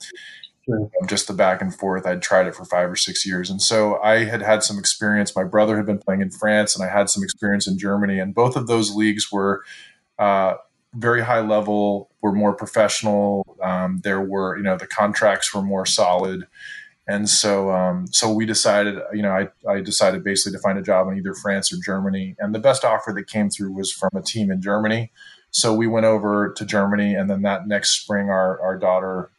[0.65, 0.89] sure.
[1.07, 2.05] Just the back and forth.
[2.05, 5.35] I'd tried it for five or six years, and so I had had some experience.
[5.35, 8.33] My brother had been playing in France, and I had some experience in Germany, and
[8.33, 9.63] both of those leagues were.
[10.19, 10.55] Uh,
[10.95, 13.57] very high level, were more professional.
[13.61, 16.47] Um, there were, you know, the contracts were more solid.
[17.07, 20.81] And so, um, so we decided, you know, I, I decided basically to find a
[20.81, 22.35] job in either France or Germany.
[22.39, 25.11] And the best offer that came through was from a team in Germany.
[25.53, 29.29] So we went over to Germany, and then that next spring, our, our daughter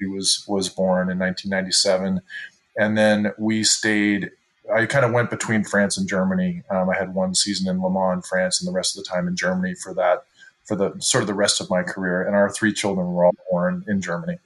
[0.00, 2.20] was was born in 1997,
[2.78, 4.30] and then we stayed.
[4.72, 6.62] I kind of went between France and Germany.
[6.70, 9.26] Um, I had one season in Le Mans France, and the rest of the time
[9.26, 10.24] in Germany for that
[10.64, 12.22] for the sort of the rest of my career.
[12.22, 14.38] And our three children were all born in Germany.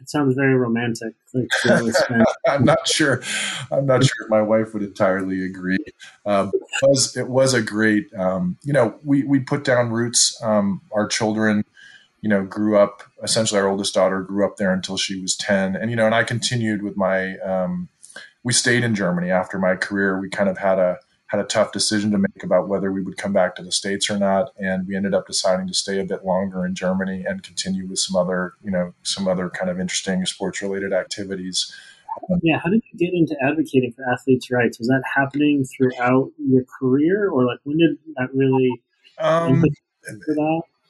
[0.00, 1.14] It sounds very romantic.
[1.32, 1.48] Like
[2.46, 3.22] I'm not sure.
[3.70, 5.78] I'm not sure my wife would entirely agree.
[6.24, 10.40] Uh, because it was a great, um, you know, we we put down roots.
[10.42, 11.64] Um, our children,
[12.20, 13.02] you know, grew up.
[13.22, 16.14] Essentially, our oldest daughter grew up there until she was ten, and you know, and
[16.14, 17.38] I continued with my.
[17.38, 17.88] Um,
[18.42, 20.20] we stayed in Germany after my career.
[20.20, 20.98] We kind of had a
[21.28, 24.08] had a tough decision to make about whether we would come back to the states
[24.10, 27.42] or not and we ended up deciding to stay a bit longer in germany and
[27.42, 31.72] continue with some other you know some other kind of interesting sports related activities
[32.42, 34.78] yeah how did you get into advocating for athletes rights?
[34.78, 38.82] Was that happening throughout your career or like when did that really
[39.18, 39.64] um,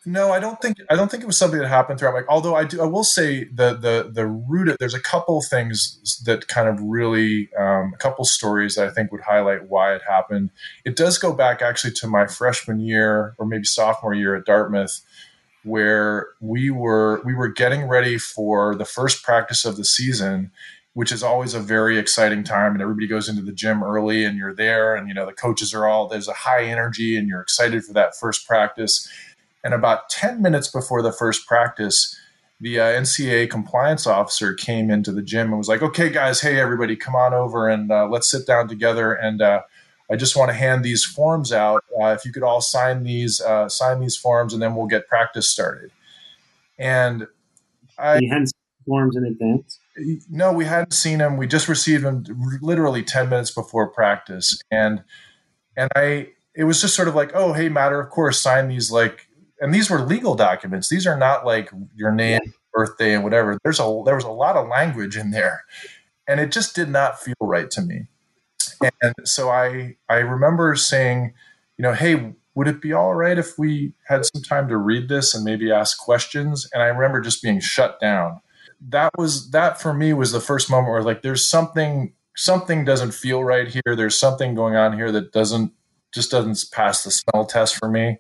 [0.09, 2.15] No, I don't think I don't think it was something that happened throughout.
[2.15, 4.69] Like, although I do, I will say the the the root.
[4.69, 8.91] Of, there's a couple things that kind of really, um, a couple stories that I
[8.91, 10.51] think would highlight why it happened.
[10.85, 15.01] It does go back actually to my freshman year or maybe sophomore year at Dartmouth,
[15.65, 20.53] where we were we were getting ready for the first practice of the season,
[20.97, 24.39] which is always a very exciting time and everybody goes into the gym early and
[24.39, 27.43] you're there and you know the coaches are all there's a high energy and you're
[27.43, 29.07] excited for that first practice
[29.67, 32.17] and about 10 minutes before the first practice
[32.61, 36.59] the uh, ncaa compliance officer came into the gym and was like okay guys hey
[36.59, 39.61] everybody come on over and uh, let's sit down together and uh,
[40.11, 43.41] i just want to hand these forms out uh, if you could all sign these
[43.41, 45.91] uh, sign these forms and then we'll get practice started
[46.79, 47.27] and
[47.99, 48.21] I,
[48.87, 49.79] forms in advance?
[50.31, 51.39] No, we hadn't seen them.
[51.39, 52.25] We just received them
[52.61, 54.61] literally 10 minutes before practice.
[54.71, 55.03] And
[55.77, 58.91] and I it was just sort of like, oh, hey, matter, of course, sign these
[58.91, 59.26] like
[59.61, 60.89] and these were legal documents.
[60.89, 62.41] These are not like your name,
[62.73, 63.59] birthday, and whatever.
[63.65, 65.65] There's a there was a lot of language in there.
[66.29, 68.07] And it just did not feel right to me.
[69.03, 71.35] And so I I remember saying,
[71.79, 75.09] you know, hey, would it be all right if we had some time to read
[75.09, 76.69] this and maybe ask questions?
[76.73, 78.41] And I remember just being shut down
[78.81, 83.13] that was that for me was the first moment where like there's something something doesn't
[83.13, 83.97] feel right here.
[83.97, 85.73] There's something going on here that doesn't
[86.13, 88.19] just doesn't pass the smell test for me.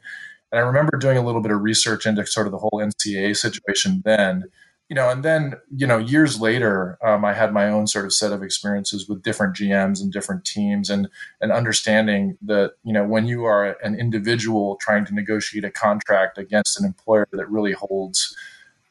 [0.53, 3.37] And I remember doing a little bit of research into sort of the whole NCAA
[3.37, 4.45] situation then,
[4.89, 8.13] you know, and then you know years later, um, I had my own sort of
[8.13, 11.09] set of experiences with different GMs and different teams, and
[11.41, 16.39] and understanding that you know when you are an individual trying to negotiate a contract
[16.39, 18.37] against an employer that really holds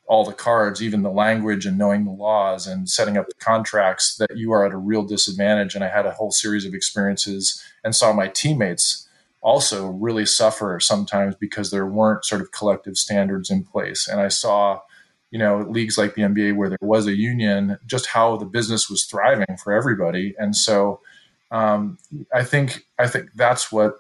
[0.08, 4.18] all the cards, even the language and knowing the laws and setting up the contracts,
[4.18, 5.74] that you are at a real disadvantage.
[5.74, 9.05] And I had a whole series of experiences and saw my teammates
[9.46, 14.08] also really suffer sometimes because there weren't sort of collective standards in place.
[14.08, 14.82] And I saw,
[15.30, 18.90] you know, leagues like the NBA where there was a union, just how the business
[18.90, 20.34] was thriving for everybody.
[20.40, 21.00] And so
[21.52, 22.00] um,
[22.34, 24.00] I think I think that's what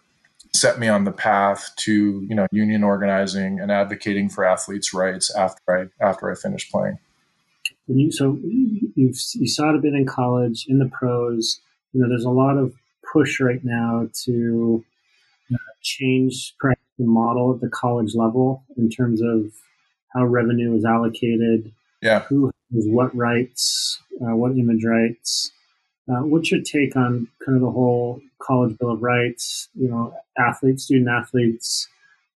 [0.52, 5.34] set me on the path to you know union organizing and advocating for athletes' rights
[5.36, 5.62] after
[6.02, 6.98] I after I finished playing.
[7.88, 11.62] And you so you you saw it a bit in college in the pros.
[11.93, 12.74] You know, there's a lot of
[13.14, 14.84] push right now to
[15.86, 19.52] change perhaps the model at the college level in terms of
[20.14, 21.72] how revenue is allocated.
[22.02, 25.52] Yeah, who has what rights, uh, what image rights.
[26.08, 29.70] Uh, what's your take on kind of the whole college bill of rights?
[29.74, 31.88] You know, athletes, student athletes,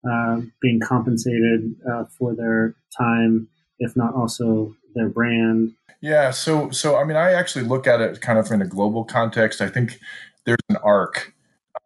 [0.09, 3.47] uh, being compensated uh, for their time,
[3.79, 5.73] if not also their brand.
[6.01, 6.31] Yeah.
[6.31, 9.61] So, so I mean, I actually look at it kind of in a global context.
[9.61, 9.99] I think
[10.45, 11.33] there's an arc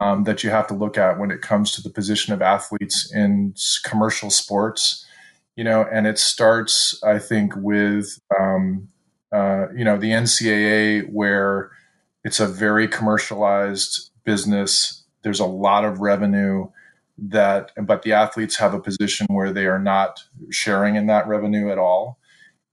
[0.04, 3.12] um, that you have to look at when it comes to the position of athletes
[3.14, 3.54] in
[3.86, 5.06] commercial sports.
[5.56, 8.90] You know, and it starts, I think, with um,
[9.32, 11.72] uh, you know the NCAA, where
[12.24, 15.04] it's a very commercialized business.
[15.22, 16.68] There's a lot of revenue
[17.18, 21.72] that, but the athletes have a position where they are not sharing in that revenue
[21.72, 22.18] at all.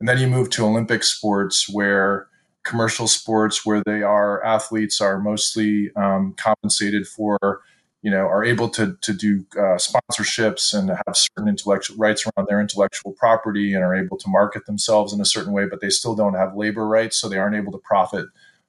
[0.00, 2.28] And then you move to Olympic sports, where
[2.64, 7.62] commercial sports, where they are athletes are mostly um, compensated for
[8.02, 12.48] you know are able to to do uh, sponsorships and have certain intellectual rights around
[12.48, 15.90] their intellectual property and are able to market themselves in a certain way but they
[15.90, 18.24] still don't have labor rights so they aren't able to profit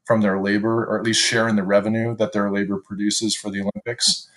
[0.06, 3.50] from their labor or at least share in the revenue that their labor produces for
[3.50, 4.30] the olympics.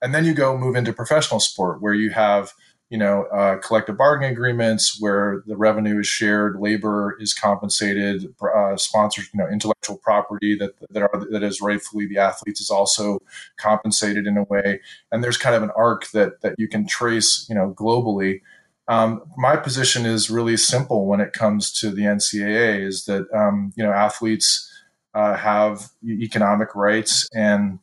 [0.00, 2.52] And then you go move into professional sport where you have
[2.92, 8.76] you know, uh, collective bargaining agreements where the revenue is shared, labor is compensated, uh,
[8.76, 13.18] sponsors, you know, intellectual property that that are that is rightfully the athletes is also
[13.56, 14.78] compensated in a way.
[15.10, 18.42] And there's kind of an arc that that you can trace, you know, globally.
[18.88, 23.72] Um, my position is really simple when it comes to the NCAA: is that um,
[23.74, 24.70] you know athletes
[25.14, 27.78] uh, have economic rights and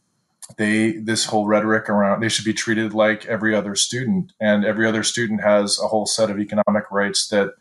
[0.57, 4.33] they this whole rhetoric around they should be treated like every other student.
[4.39, 7.53] And every other student has a whole set of economic rights that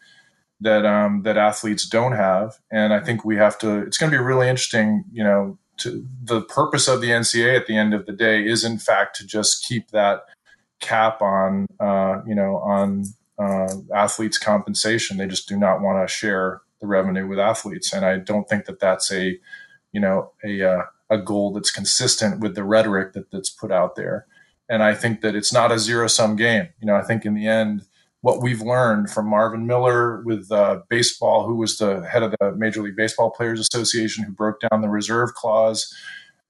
[0.60, 2.58] that um, that athletes don't have.
[2.70, 6.04] And i think we have to it's going to be really interesting you know to
[6.24, 9.24] the purpose of the ncaa at the end of the day is in fact to
[9.24, 10.22] just keep that
[10.80, 13.04] cap on uh, you know on
[13.38, 15.16] uh, athletes compensation.
[15.16, 17.92] They just do not want to share the revenue with athletes.
[17.92, 19.38] And i don't think that that's a
[19.92, 23.96] you know a uh, a goal that's consistent with the rhetoric that, that's put out
[23.96, 24.26] there.
[24.68, 26.68] And I think that it's not a zero sum game.
[26.80, 27.82] You know, I think in the end,
[28.20, 32.52] what we've learned from Marvin Miller with uh, baseball, who was the head of the
[32.52, 35.94] Major League Baseball Players Association, who broke down the reserve clause,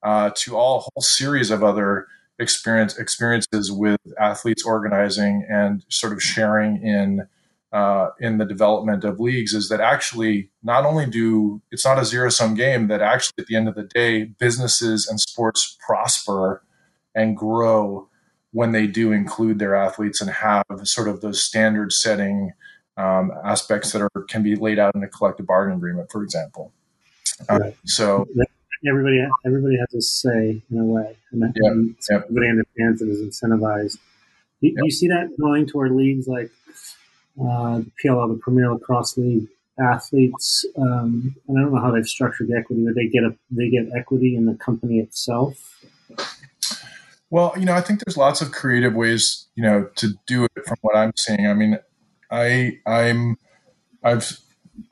[0.02, 2.06] uh, to all whole series of other
[2.38, 7.26] experience experiences with athletes organizing and sort of sharing in
[7.72, 12.04] uh, in the development of leagues is that actually not only do it's not a
[12.04, 16.62] zero sum game that actually at the end of the day businesses and sports prosper
[17.14, 18.08] and grow
[18.52, 22.52] when they do include their athletes and have sort of those standard setting
[22.96, 26.72] um, aspects that are can be laid out in a collective bargaining agreement, for example.
[27.48, 27.76] Right.
[27.84, 28.26] So
[28.88, 31.52] everybody everybody has a say in a way, and, yep.
[31.56, 32.24] and yep.
[32.24, 33.98] everybody understands it is incentivized.
[34.60, 36.50] You, you see that going toward leagues like
[37.41, 39.49] uh, the PLL, the Premier Lacrosse League
[39.80, 43.36] athletes, um, and I don't know how they've structured the equity, but they get a
[43.51, 45.80] they get equity in the company itself.
[47.30, 50.66] Well, you know, I think there's lots of creative ways, you know, to do it.
[50.66, 51.78] From what I'm seeing, I mean,
[52.30, 53.36] I I'm
[54.03, 54.39] I've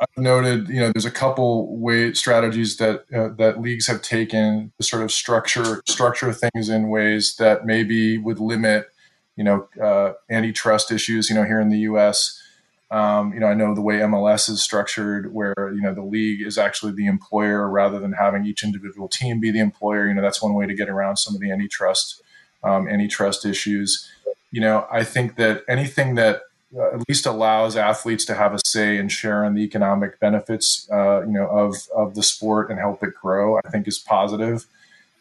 [0.00, 4.72] I've noted, you know, there's a couple way strategies that uh, that leagues have taken
[4.78, 8.88] to sort of structure structure things in ways that maybe would limit,
[9.36, 11.28] you know, uh, antitrust issues.
[11.28, 12.42] You know, here in the U.S.,
[12.90, 16.40] um, you know, I know the way MLS is structured, where you know the league
[16.40, 20.06] is actually the employer rather than having each individual team be the employer.
[20.06, 22.22] You know, that's one way to get around some of the antitrust
[22.62, 24.08] um, antitrust issues.
[24.52, 26.42] You know, I think that anything that
[26.76, 30.88] uh, at least allows athletes to have a say and share in the economic benefits,
[30.92, 33.58] uh, you know, of of the sport and help it grow.
[33.58, 34.66] I think is positive.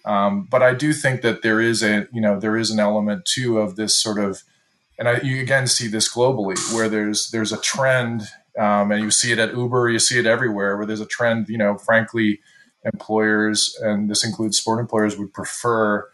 [0.05, 3.25] Um, but I do think that there is a you know there is an element
[3.25, 4.43] too of this sort of,
[4.99, 8.23] and I, you again see this globally where there's there's a trend,
[8.57, 11.49] um, and you see it at Uber, you see it everywhere where there's a trend.
[11.49, 12.39] You know, frankly,
[12.85, 16.07] employers and this includes sport employers would prefer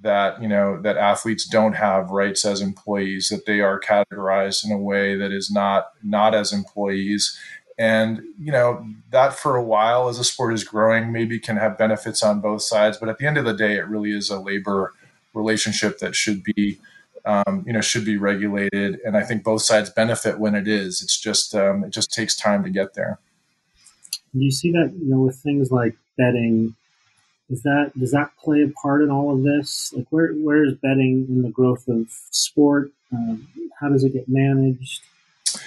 [0.00, 4.70] that you know that athletes don't have rights as employees that they are categorized in
[4.70, 7.36] a way that is not not as employees
[7.78, 11.78] and you know that for a while as a sport is growing maybe can have
[11.78, 14.38] benefits on both sides but at the end of the day it really is a
[14.38, 14.92] labor
[15.34, 16.78] relationship that should be
[17.24, 21.02] um, you know should be regulated and i think both sides benefit when it is
[21.02, 23.18] it's just um, it just takes time to get there
[24.34, 26.74] do you see that you know with things like betting
[27.50, 29.92] is that does that play a part in all of this?
[29.96, 32.90] Like, where where is betting in the growth of sport?
[33.12, 33.48] Um,
[33.80, 35.02] how does it get managed?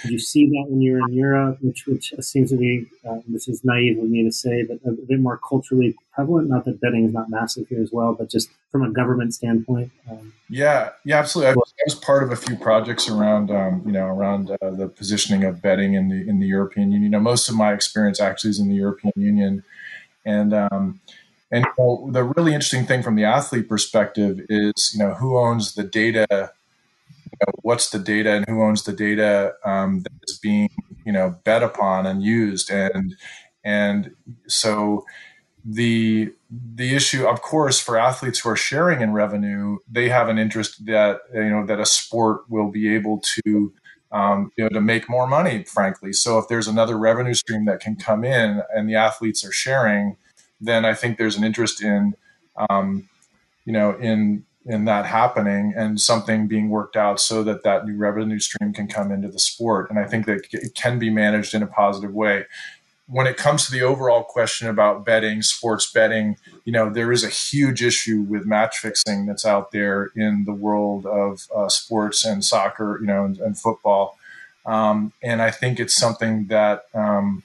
[0.04, 3.64] You see that when you're in Europe, which which seems to be uh, this is
[3.64, 6.48] naive of me to say, but a, bit more culturally prevalent.
[6.48, 9.90] Not that betting is not massive here as well, but just from a government standpoint.
[10.10, 11.52] Um, yeah, yeah, absolutely.
[11.52, 14.70] I was, I was, part of a few projects around um, you know around uh,
[14.70, 17.04] the positioning of betting in the in the European Union.
[17.04, 19.64] You know, most of my experience actually is in the European Union,
[20.24, 21.00] and um,
[21.52, 25.38] and you know, the really interesting thing from the athlete perspective is, you know, who
[25.38, 26.52] owns the data?
[27.42, 30.70] Know, what's the data, and who owns the data um, that is being,
[31.04, 33.16] you know, bet upon and used, and
[33.64, 34.14] and
[34.46, 35.04] so
[35.64, 40.38] the the issue, of course, for athletes who are sharing in revenue, they have an
[40.38, 43.72] interest that you know that a sport will be able to
[44.12, 46.12] um, you know, to make more money, frankly.
[46.12, 50.16] So if there's another revenue stream that can come in and the athletes are sharing,
[50.60, 52.14] then I think there's an interest in,
[52.68, 53.08] um,
[53.64, 57.96] you know, in in that happening and something being worked out so that that new
[57.96, 59.90] revenue stream can come into the sport.
[59.90, 62.46] And I think that it can be managed in a positive way.
[63.06, 67.24] When it comes to the overall question about betting, sports betting, you know, there is
[67.24, 72.24] a huge issue with match fixing that's out there in the world of uh, sports
[72.24, 74.16] and soccer, you know, and, and football.
[74.64, 77.42] Um, and I think it's something that um,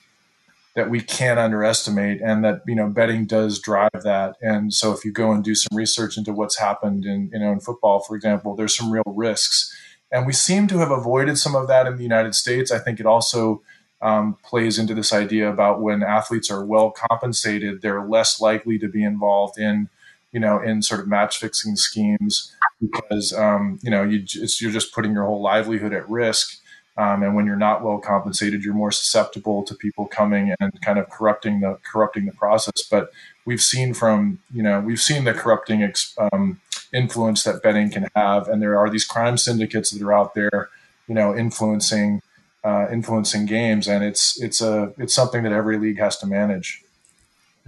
[0.78, 4.36] that we can't underestimate and that you know betting does drive that.
[4.42, 7.52] And so if you go and do some research into what's happened in you know
[7.52, 9.76] in football for example there's some real risks.
[10.12, 12.72] And we seem to have avoided some of that in the united states.
[12.72, 13.64] I think it also
[14.04, 18.88] um, plays into this idea about when athletes are well compensated they're less likely to
[18.88, 19.90] be involved in
[20.32, 24.24] you know in sort of match fixing schemes because um, you know you,
[24.60, 26.60] you're just putting your whole livelihood at risk
[26.98, 30.98] um, and when you're not well compensated, you're more susceptible to people coming and kind
[30.98, 32.84] of corrupting the corrupting the process.
[32.90, 33.12] But
[33.46, 36.60] we've seen from you know we've seen the corrupting ex, um,
[36.94, 40.70] influence that betting can have, and there are these crime syndicates that are out there,
[41.08, 42.22] you know, influencing
[42.64, 46.84] uh, influencing games, and it's it's a it's something that every league has to manage.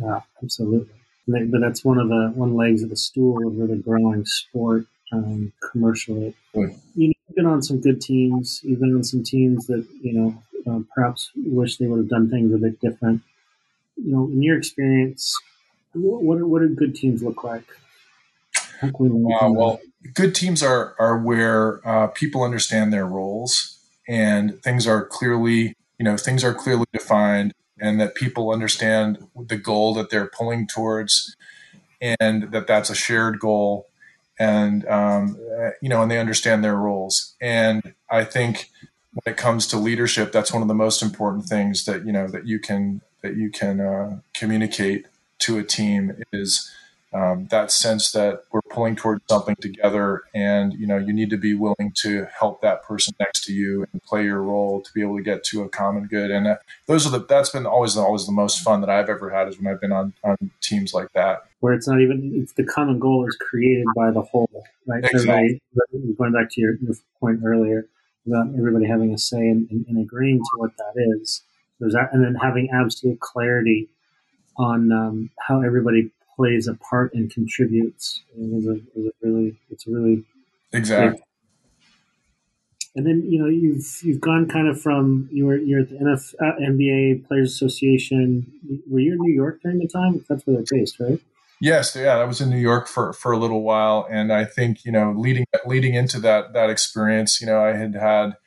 [0.01, 0.93] Yeah, absolutely.
[1.27, 5.53] But that's one of the one legs of the stool of really growing sport um,
[5.71, 6.34] commercially.
[6.53, 8.61] You know, been on some good teams.
[8.63, 12.30] You've been on some teams that you know uh, perhaps wish they would have done
[12.30, 13.21] things a bit different.
[13.95, 15.38] You know, in your experience,
[15.93, 17.65] what what, what do good teams look like?
[18.82, 18.89] Uh,
[19.51, 19.80] well,
[20.13, 26.03] good teams are are where uh, people understand their roles and things are clearly you
[26.05, 31.36] know things are clearly defined and that people understand the goal that they're pulling towards
[32.01, 33.89] and that that's a shared goal
[34.40, 35.38] and um,
[35.82, 37.36] you know, and they understand their roles.
[37.42, 38.72] And I think
[39.14, 42.28] when it comes to leadership, that's one of the most important things that you know
[42.28, 45.06] that you can that you can uh, communicate
[45.40, 46.72] to a team is
[47.12, 51.38] um, that sense that we're pulling towards something together and you know you need to
[51.38, 55.01] be willing to help that person next to you and play your role to be
[55.01, 56.30] able to get to a common good.
[56.30, 56.57] And uh,
[56.88, 59.57] those are the that's been always always the most fun that i've ever had is
[59.57, 61.45] when i've been on, on teams like that.
[61.62, 64.49] Where it's not even it's the common goal is created by the whole
[64.86, 65.03] right?
[65.03, 65.62] Exactly.
[65.93, 67.86] everybody going back to your, your, point earlier
[68.26, 71.41] about everybody having a say and, in, in agreeing to what that is
[71.80, 73.89] there's that, and then having absolute clarity
[74.57, 78.24] on um, how everybody plays a part and contributes.
[78.34, 80.24] It a, it a really, it's really
[80.72, 81.18] exactly.
[81.18, 81.24] Big.
[82.96, 85.96] And then you know you've you've gone kind of from you were you're at the
[85.96, 88.52] NF, uh, NBA Players Association.
[88.90, 90.26] Were you in New York during the time?
[90.30, 91.20] That's where they're based, right?
[91.62, 94.86] Yes, yeah, I was in New York for, for a little while, and I think
[94.86, 98.38] you know leading leading into that that experience, you know, I had had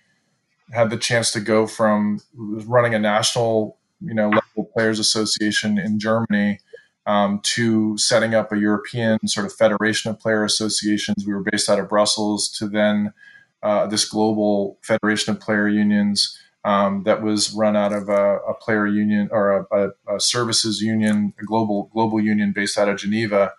[0.73, 6.01] had the chance to go from running a national you know level players association in
[6.01, 6.59] Germany
[7.07, 11.27] um, to setting up a European sort of federation of player associations.
[11.27, 13.13] We were based out of Brussels to then
[13.63, 18.55] uh, this global federation of player unions um, that was run out of a, a
[18.55, 22.99] player union or a, a, a, services union, a global global union based out of
[22.99, 23.53] Geneva,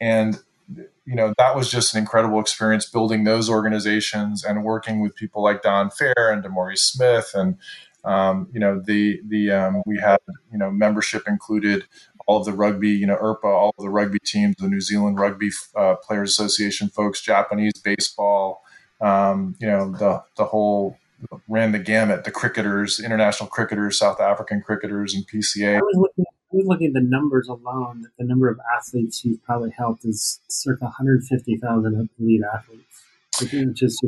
[0.00, 0.38] and
[0.76, 5.42] you know that was just an incredible experience building those organizations and working with people
[5.42, 7.56] like Don Fehr and DeMaurice Smith and
[8.04, 10.18] um, you know the the um, we had
[10.50, 11.84] you know membership included
[12.28, 15.18] all of the rugby, you know, ERPA, all of the rugby teams, the New Zealand
[15.18, 18.62] Rugby uh, Players Association folks, Japanese baseball,
[19.00, 20.98] um, you know, the the whole
[21.48, 22.24] ran the gamut.
[22.24, 25.78] The cricketers, international cricketers, South African cricketers, and PCA.
[25.78, 28.08] I was looking, I was looking at the numbers alone.
[28.18, 33.02] The number of athletes you've probably helped is circa 150,000 elite athletes,
[33.40, 34.02] which is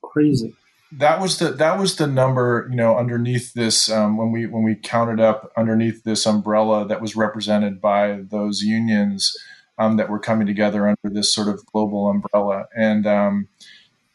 [0.00, 0.54] crazy
[0.98, 4.62] that was the that was the number you know underneath this um, when we when
[4.62, 9.34] we counted up underneath this umbrella that was represented by those unions
[9.78, 12.66] um, that were coming together under this sort of global umbrella.
[12.76, 13.48] And um,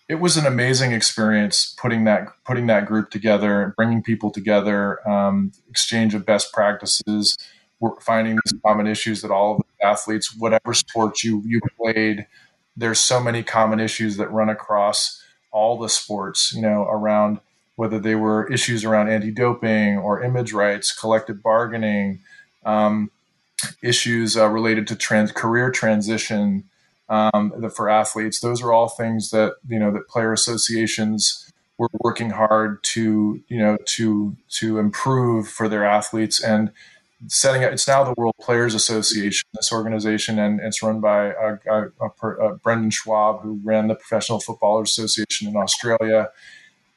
[0.07, 5.51] it was an amazing experience putting that putting that group together bringing people together um,
[5.69, 7.37] exchange of best practices
[8.01, 12.25] finding these common issues that all of the athletes whatever sports you you played
[12.75, 15.23] there's so many common issues that run across
[15.57, 17.39] all the sports, you know, around
[17.77, 22.19] whether they were issues around anti-doping or image rights, collective bargaining,
[22.63, 23.09] um,
[23.81, 26.63] issues uh, related to trans career transition
[27.09, 28.39] um, for athletes.
[28.39, 33.57] Those are all things that you know that player associations were working hard to you
[33.57, 36.71] know to to improve for their athletes and
[37.27, 37.71] setting up.
[37.71, 42.55] It's now the World Players Association, this organization, and it's run by a, a, a,
[42.55, 46.29] Brendan Schwab, who ran the Professional Footballers Association in Australia,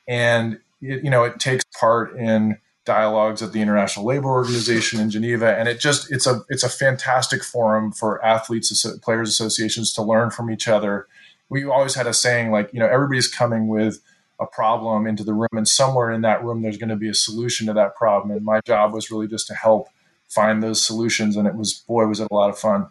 [0.06, 5.10] and it, you know it takes part in dialogues at the International Labor Organization in
[5.10, 10.02] Geneva, and it just it's a it's a fantastic forum for athletes, players associations to
[10.02, 11.06] learn from each other.
[11.48, 14.00] We always had a saying like you know everybody's coming with
[14.38, 17.14] a problem into the room and somewhere in that room there's going to be a
[17.14, 19.90] solution to that problem and my job was really just to help
[20.30, 21.36] find those solutions.
[21.36, 22.88] And it was, boy, was it a lot of fun.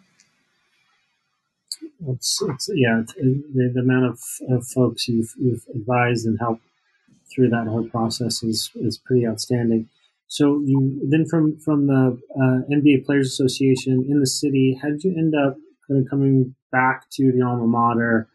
[2.08, 6.62] It's, it's yeah, it's, the, the, amount of, of folks you've, you've advised and helped
[7.32, 9.88] through that whole process is, is pretty outstanding.
[10.30, 15.02] So you then from from the uh, NBA Players Association in the city, how did
[15.02, 15.56] you end up
[15.88, 18.28] kind of coming back to the alma mater?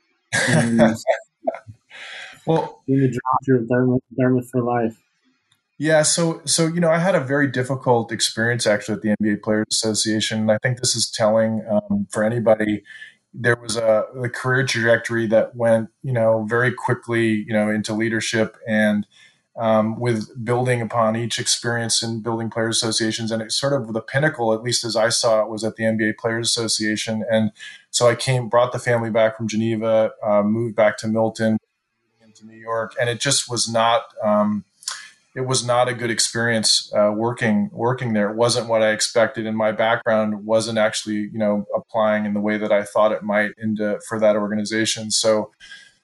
[0.49, 0.77] And
[2.45, 4.97] well, being the director of Dartmouth, Dartmouth for life.
[5.77, 9.43] Yeah, so so you know, I had a very difficult experience actually at the NBA
[9.43, 12.83] Players Association, and I think this is telling um, for anybody.
[13.37, 18.55] There was a, career trajectory that went, you know, very quickly, you know, into leadership
[18.65, 19.05] and
[19.57, 23.99] um, with building upon each experience in building players associations, and it's sort of the
[23.99, 27.25] pinnacle, at least as I saw it, was at the NBA Players Association.
[27.29, 27.51] And
[27.91, 31.57] so I came, brought the family back from Geneva, uh, moved back to Milton,
[32.23, 34.03] into New York, and it just was not.
[34.23, 34.63] Um,
[35.35, 38.29] it was not a good experience uh, working working there.
[38.29, 42.39] It wasn't what I expected, and my background wasn't actually you know applying in the
[42.39, 45.11] way that I thought it might into for that organization.
[45.11, 45.51] So.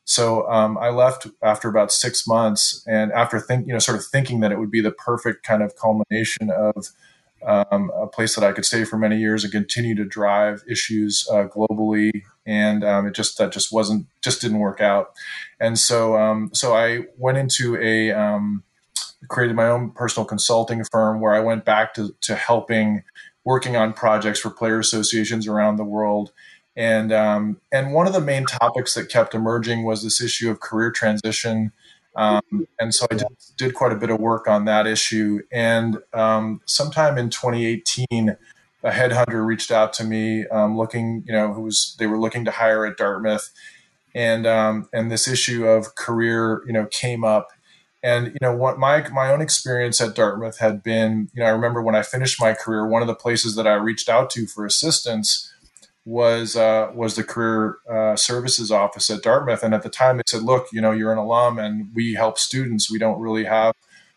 [0.03, 4.03] So um, I left after about six months, and after think, you know, sort of
[4.03, 6.87] thinking that it would be the perfect kind of culmination of
[7.45, 11.27] um, a place that I could stay for many years and continue to drive issues
[11.31, 12.23] uh, globally.
[12.45, 15.11] And um, it just that just wasn't just didn't work out.
[15.59, 18.63] And so um, so I went into a um,
[19.29, 23.03] created my own personal consulting firm where I went back to, to helping
[23.43, 26.31] working on projects for player associations around the world
[26.75, 30.61] And um, and one of the main topics that kept emerging was this issue of
[30.61, 31.71] career transition.
[32.15, 35.41] Um, and so I did, did, quite a bit of work on that issue.
[35.51, 38.35] And um, sometime in 2018,
[38.83, 42.45] a headhunter reached out to me, um, looking, you know, who was they were looking
[42.45, 43.51] to hire at Dartmouth,
[44.15, 47.49] and um, and this issue of career, you know, came up.
[48.03, 51.51] And you know what my my own experience at Dartmouth had been, you know, I
[51.51, 54.47] remember when I finished my career, one of the places that I reached out to
[54.47, 55.53] for assistance
[56.03, 59.61] was uh, was the career uh, services office at Dartmouth.
[59.61, 62.39] And at the time, they said, "Look, you know, you're an alum, and we help
[62.39, 62.89] students.
[62.91, 63.75] We don't really have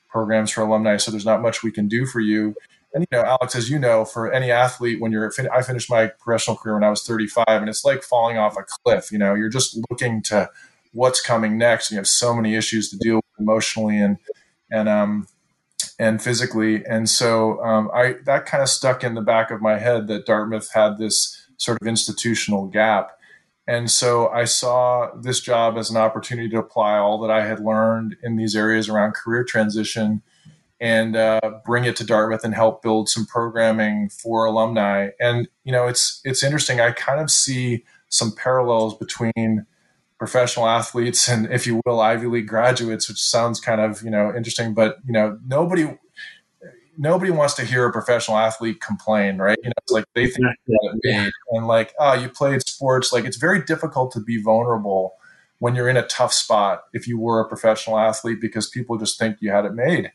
[0.09, 2.55] programs for alumni, so there's not much we can do for you."
[2.95, 6.07] and you know, Alex, as you know, for any athlete, when you're, I finished my
[6.07, 9.11] professional career when I was 35, and it's like falling off a cliff.
[9.11, 10.49] You know, you're just looking to
[10.93, 11.91] what's coming next.
[11.91, 14.19] And you have so many issues to deal emotionally and
[14.71, 15.27] and um
[15.99, 19.79] and physically, and so um, I that kind of stuck in the back of my
[19.79, 23.13] head that Dartmouth had this sort of institutional gap.
[23.67, 27.61] And so I saw this job as an opportunity to apply all that I had
[27.61, 30.21] learned in these areas around career transition
[30.81, 35.11] and uh, bring it to Dartmouth and help build some programming for alumni.
[35.19, 36.81] And you know, it's it's interesting.
[36.81, 39.67] I kind of see some parallels between
[40.19, 44.33] professional athletes and, if you will, Ivy League graduates, which sounds kind of you know
[44.35, 44.75] interesting.
[44.75, 45.97] But you know, nobody
[46.97, 49.59] nobody wants to hear a professional athlete complain, right?
[49.63, 50.47] You know, it's like they think
[51.03, 51.31] yeah.
[51.51, 53.13] and like, oh, you played sports.
[53.13, 55.15] Like it's very difficult to be vulnerable
[55.59, 59.19] when you're in a tough spot if you were a professional athlete because people just
[59.19, 60.11] think you had it made.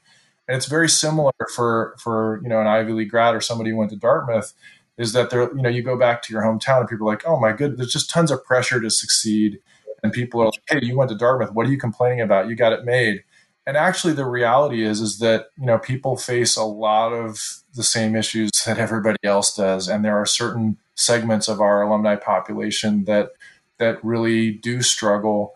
[0.47, 3.77] And it's very similar for for you know an Ivy League grad or somebody who
[3.77, 4.53] went to Dartmouth
[4.97, 7.25] is that they're you know you go back to your hometown and people are like
[7.25, 9.59] oh my good there's just tons of pressure to succeed
[10.03, 12.55] and people are like hey you went to Dartmouth what are you complaining about you
[12.55, 13.23] got it made
[13.65, 17.83] and actually the reality is is that you know people face a lot of the
[17.83, 23.05] same issues that everybody else does and there are certain segments of our alumni population
[23.05, 23.31] that
[23.77, 25.53] that really do struggle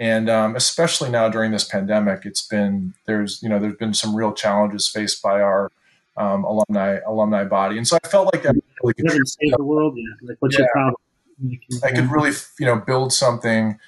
[0.00, 4.14] and um, especially now during this pandemic, it's been there's you know there's been some
[4.14, 5.70] real challenges faced by our
[6.16, 9.96] um, alumni alumni body, and so I felt like that really could save the world.
[9.96, 10.28] Yeah.
[10.28, 10.62] Like, what's yeah.
[10.62, 10.96] your problem?
[11.82, 13.78] I could really you know build something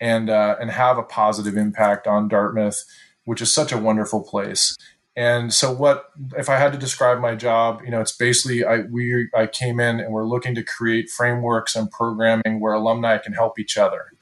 [0.00, 2.84] and uh, and have a positive impact on Dartmouth,
[3.24, 4.76] which is such a wonderful place.
[5.18, 7.80] And so, what if I had to describe my job?
[7.84, 11.74] You know, it's basically I we I came in and we're looking to create frameworks
[11.74, 14.12] and programming where alumni can help each other,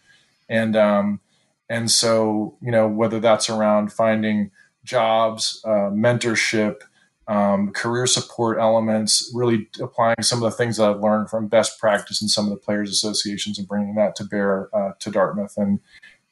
[0.49, 1.21] and um,
[1.69, 4.51] and so, you know, whether that's around finding
[4.85, 6.83] jobs, uh, mentorship,
[7.27, 11.79] um, career support elements, really applying some of the things that I've learned from best
[11.79, 15.55] practice in some of the players' associations and bringing that to bear uh, to Dartmouth.
[15.57, 15.81] And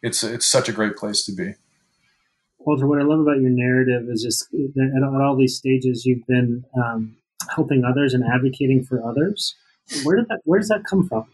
[0.03, 1.55] it's it's such a great place to be.
[2.59, 6.27] Walter, what I love about your narrative is just that at all these stages you've
[6.27, 7.17] been um,
[7.55, 9.55] helping others and advocating for others.
[10.05, 10.41] Where did that?
[10.45, 11.27] Where does that come from?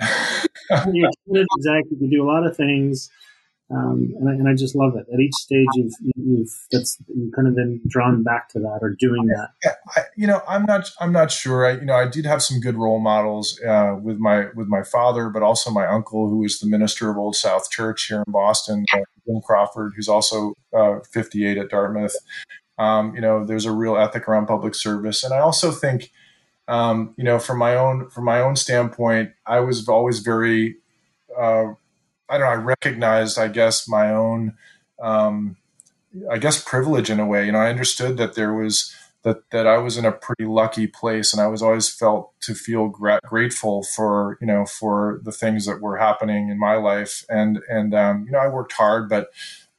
[0.92, 1.10] You're
[1.56, 1.96] exactly.
[2.00, 3.10] You do a lot of things
[3.70, 5.06] um, and, I, and I just love it.
[5.12, 8.96] At each stage, you've, you've that's you've kind of been drawn back to that or
[8.98, 9.50] doing that.
[9.62, 11.66] Yeah, I, you know, I'm not I'm not sure.
[11.66, 14.82] I you know I did have some good role models uh, with my with my
[14.82, 18.32] father, but also my uncle, who was the minister of Old South Church here in
[18.32, 22.16] Boston, uh, Jim Crawford, who's also uh, 58 at Dartmouth.
[22.78, 26.10] Um, you know, there's a real ethic around public service, and I also think.
[26.68, 30.76] Um, you know, from my own from my own standpoint, I was always very
[31.34, 31.72] uh,
[32.28, 34.54] I don't know, I recognized, I guess, my own,
[35.00, 35.56] um,
[36.30, 37.46] I guess, privilege in a way.
[37.46, 40.86] You know, I understood that there was that that I was in a pretty lucky
[40.86, 45.32] place, and I was always felt to feel gra- grateful for you know for the
[45.32, 49.08] things that were happening in my life, and and um, you know, I worked hard,
[49.08, 49.28] but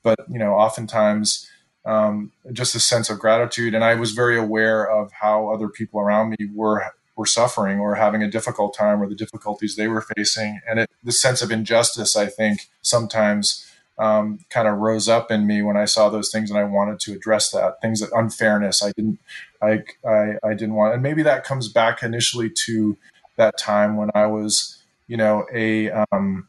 [0.03, 1.47] but you know, oftentimes.
[1.85, 6.01] Um, just a sense of gratitude, and I was very aware of how other people
[6.01, 6.83] around me were
[7.19, 10.61] were suffering or having a difficult time or the difficulties they were facing.
[10.65, 15.45] And it, the sense of injustice, I think, sometimes um, kind of rose up in
[15.45, 18.81] me when I saw those things, and I wanted to address that things that unfairness.
[18.81, 19.19] I didn't,
[19.61, 22.97] I, I, I didn't want, and maybe that comes back initially to
[23.35, 26.47] that time when I was, you know, a, um,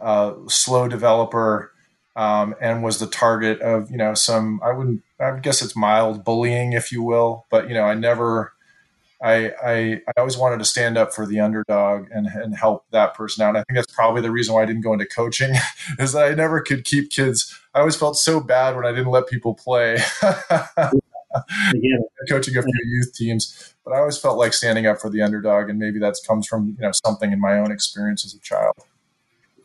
[0.00, 1.72] a slow developer.
[2.14, 6.24] Um, and was the target of you know some I wouldn't I guess it's mild
[6.24, 8.54] bullying if you will but you know I never
[9.22, 13.14] I, I, I always wanted to stand up for the underdog and, and help that
[13.14, 13.50] person out.
[13.50, 15.54] And I think that's probably the reason why I didn't go into coaching
[15.98, 17.58] is that I never could keep kids.
[17.74, 19.98] I always felt so bad when I didn't let people play.
[22.28, 25.68] coaching a few youth teams, but I always felt like standing up for the underdog,
[25.68, 28.74] and maybe that comes from you know something in my own experience as a child.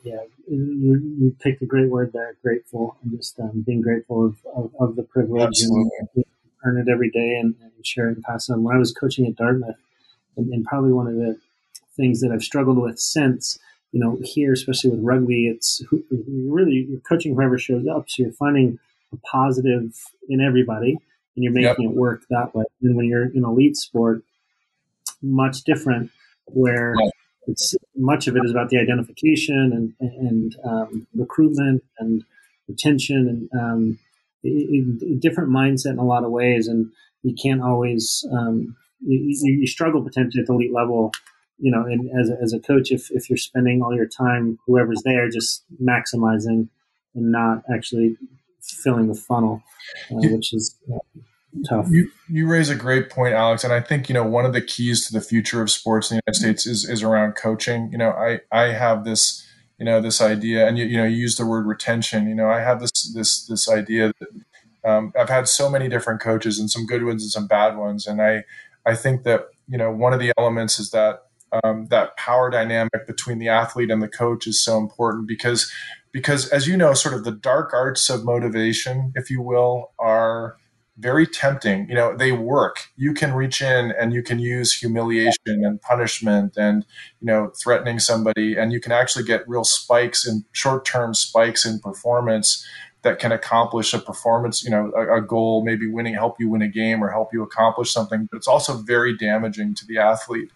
[0.04, 4.36] Yeah, you, you picked a great word there, grateful, and just um, being grateful of,
[4.56, 5.92] of, of the privilege Absolutely.
[6.16, 6.26] and
[6.66, 8.64] earn it every day and, and share it and pass it on.
[8.64, 9.76] When I was coaching at Dartmouth,
[10.38, 11.38] and, and, probably one of the
[11.98, 13.60] things that I've struggled with since.
[13.92, 15.84] You know, here, especially with rugby, it's
[16.18, 18.10] really you're coaching whoever shows up.
[18.10, 18.80] So you're finding
[19.12, 19.94] a positive
[20.30, 20.92] in everybody,
[21.36, 21.92] and you're making yep.
[21.92, 22.64] it work that way.
[22.82, 24.24] And when you're in elite sport,
[25.22, 26.10] much different,
[26.46, 26.96] where
[27.48, 32.24] it's much of it is about the identification and and um, recruitment and
[32.68, 34.00] retention and um,
[34.44, 36.92] it, it, different mindset in a lot of ways, and
[37.24, 41.12] you can't always um, you, you, struggle potentially at the elite level.
[41.58, 44.58] You know, and as a, as a coach, if if you're spending all your time,
[44.66, 46.70] whoever's there, just maximizing
[47.14, 48.18] and not actually
[48.62, 49.62] filling the funnel,
[50.12, 50.98] uh, which is uh,
[51.68, 51.88] tough.
[51.90, 54.62] You you raise a great point, Alex, and I think you know one of the
[54.62, 57.92] keys to the future of sports in the United States is is around coaching.
[57.92, 59.46] You know, I I have this
[59.78, 62.28] you know this idea, and you you know you use the word retention.
[62.28, 64.30] You know, I have this this this idea that
[64.84, 68.08] um, I've had so many different coaches and some good ones and some bad ones,
[68.08, 68.44] and I
[68.86, 71.24] I think that you know one of the elements is that
[71.64, 75.72] um, that power dynamic between the athlete and the coach is so important because
[76.12, 80.58] because as you know, sort of the dark arts of motivation, if you will, are
[80.98, 81.88] very tempting.
[81.90, 82.88] You know, they work.
[82.96, 86.86] You can reach in and you can use humiliation and punishment and,
[87.20, 91.66] you know, threatening somebody, and you can actually get real spikes in short term spikes
[91.66, 92.66] in performance
[93.04, 96.62] that can accomplish a performance, you know, a, a, goal, maybe winning, help you win
[96.62, 98.28] a game or help you accomplish something.
[98.30, 100.52] But it's also very damaging to the athlete.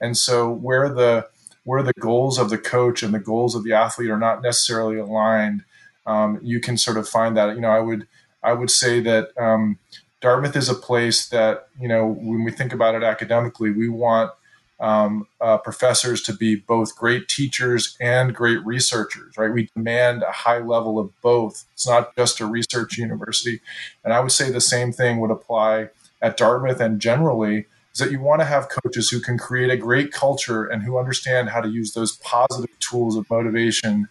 [0.00, 1.28] And so where the
[1.64, 4.98] where the goals of the coach and the goals of the athlete are not necessarily
[4.98, 5.64] aligned,
[6.06, 7.54] um, you can sort of find that.
[7.54, 8.06] You know, I would
[8.42, 9.78] I would say that um,
[10.20, 14.32] Dartmouth is a place that, you know, when we think about it academically, we want
[14.80, 19.52] um, uh, professors to be both great teachers and great researchers, right?
[19.52, 21.64] We demand a high level of both.
[21.72, 23.60] It's not just a research university.
[24.04, 28.10] And I would say the same thing would apply at Dartmouth and generally is that
[28.10, 31.60] you want to have coaches who can create a great culture and who understand how
[31.60, 34.08] to use those positive tools of motivation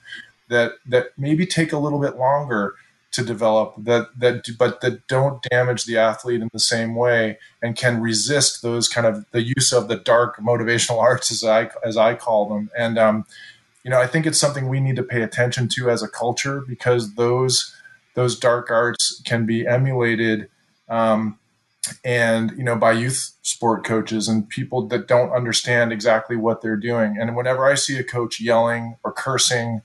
[0.50, 2.76] that that maybe take a little bit longer
[3.12, 7.76] to develop that that but that don't damage the athlete in the same way and
[7.76, 11.98] can resist those kind of the use of the dark motivational arts as I as
[11.98, 12.70] I call them.
[12.78, 13.26] And um,
[13.84, 16.62] you know I think it's something we need to pay attention to as a culture
[16.62, 17.76] because those
[18.14, 20.50] those dark arts can be emulated
[20.90, 21.38] um,
[22.06, 26.78] and you know by youth sport coaches and people that don't understand exactly what they're
[26.78, 27.18] doing.
[27.20, 29.82] And whenever I see a coach yelling or cursing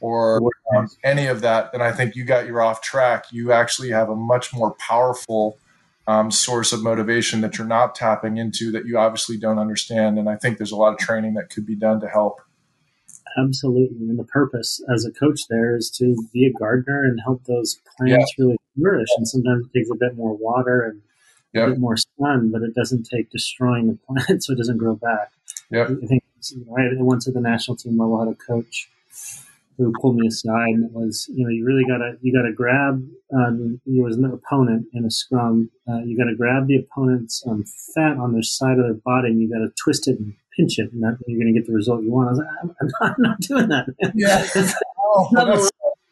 [0.00, 0.40] or
[0.76, 3.26] um, any of that, then I think you got your off track.
[3.30, 5.58] You actually have a much more powerful
[6.06, 10.18] um, source of motivation that you're not tapping into that you obviously don't understand.
[10.18, 12.40] And I think there's a lot of training that could be done to help.
[13.38, 14.08] Absolutely.
[14.08, 17.80] And the purpose as a coach there is to be a gardener and help those
[17.96, 18.44] plants yeah.
[18.44, 19.08] really flourish.
[19.16, 21.02] And sometimes it takes a bit more water and
[21.52, 21.68] yep.
[21.68, 24.94] a bit more sun, but it doesn't take destroying the plant so it doesn't grow
[24.94, 25.32] back.
[25.70, 25.90] Yep.
[26.02, 26.22] I think
[26.54, 28.88] I once at the national team level had a coach
[29.78, 33.06] who pulled me aside and it was you know you really gotta you gotta grab
[33.34, 37.64] um, there was an opponent in a scrum uh, you gotta grab the opponent's um,
[37.94, 40.92] fat on their side of their body and you gotta twist it and pinch it
[40.92, 42.28] and that, you're gonna get the result you want.
[42.28, 44.46] I was like I'm, I'm, not, I'm not, doing that yeah.
[44.98, 45.70] Oh, that's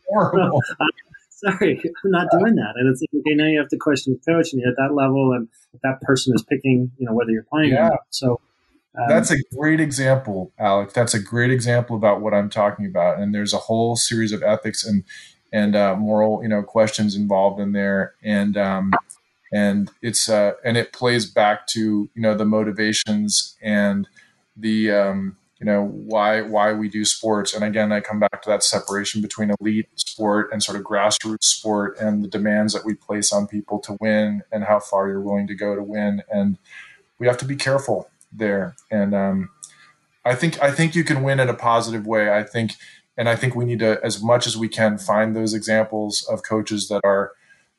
[0.08, 0.62] horrible.
[0.80, 2.74] No, sorry I'm not doing that.
[2.76, 4.94] And it's like okay now you have to question the coach and you're at that
[4.94, 5.48] level and
[5.82, 7.86] that person is picking you know whether you're playing yeah.
[7.86, 8.00] or not.
[8.10, 8.40] So
[8.96, 10.92] um, That's a great example, Alex.
[10.92, 13.18] That's a great example about what I'm talking about.
[13.18, 15.04] And there's a whole series of ethics and
[15.52, 18.14] and uh, moral, you know, questions involved in there.
[18.22, 18.92] And um,
[19.52, 24.08] and it's uh, and it plays back to you know the motivations and
[24.56, 27.54] the um, you know why why we do sports.
[27.54, 31.44] And again, I come back to that separation between elite sport and sort of grassroots
[31.44, 35.20] sport and the demands that we place on people to win and how far you're
[35.20, 36.22] willing to go to win.
[36.30, 36.58] And
[37.18, 38.74] we have to be careful there.
[38.90, 39.50] And um,
[40.24, 42.32] I think I think you can win in a positive way.
[42.34, 42.72] I think,
[43.16, 46.42] and I think we need to, as much as we can, find those examples of
[46.42, 47.32] coaches that are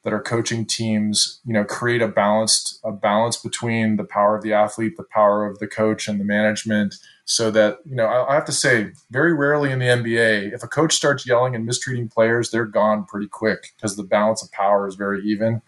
[0.03, 1.41] that are coaching teams.
[1.45, 5.45] You know, create a balanced a balance between the power of the athlete, the power
[5.45, 6.95] of the coach, and the management.
[7.27, 10.63] So that you know, I, I have to say, very rarely in the NBA, if
[10.63, 14.51] a coach starts yelling and mistreating players, they're gone pretty quick because the balance of
[14.51, 15.63] power is very even.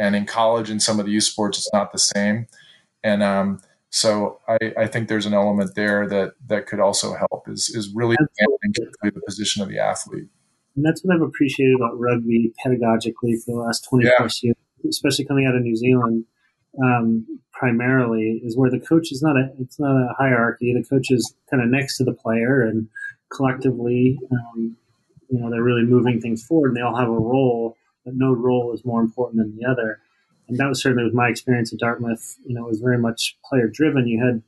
[0.00, 2.46] And in college and some of the youth sports, it's not the same.
[3.02, 3.60] And um,
[3.90, 7.90] so I, I, think there's an element there that that could also help is is
[7.94, 8.16] really
[9.02, 10.28] the position of the athlete.
[10.76, 14.12] And that's what I've appreciated about rugby pedagogically for the last 20 yeah.
[14.18, 14.56] plus years,
[14.88, 16.24] especially coming out of New Zealand.
[16.80, 20.74] Um, primarily is where the coach is not a it's not a hierarchy.
[20.74, 22.88] The coach is kind of next to the player, and
[23.32, 24.76] collectively, um,
[25.28, 28.32] you know, they're really moving things forward, and they all have a role, but no
[28.32, 30.00] role is more important than the other
[30.48, 32.36] and that was certainly with my experience at Dartmouth.
[32.46, 34.06] You know, it was very much player driven.
[34.06, 34.42] You had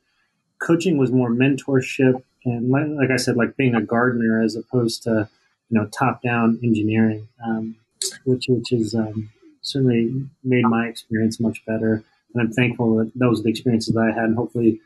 [0.59, 5.03] coaching was more mentorship and like, like, I said, like being a gardener as opposed
[5.03, 5.29] to
[5.69, 7.75] you know top down engineering, um,
[8.23, 9.29] which which is um,
[9.61, 12.03] certainly made my experience much better.
[12.33, 14.79] And I'm thankful that those are the experiences that I had, and hopefully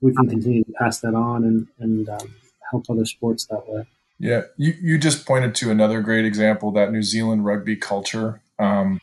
[0.00, 2.34] we can continue to pass that on and and um,
[2.70, 3.86] help other sports that way.
[4.20, 8.40] Yeah, you, you just pointed to another great example that New Zealand rugby culture.
[8.58, 9.00] Um,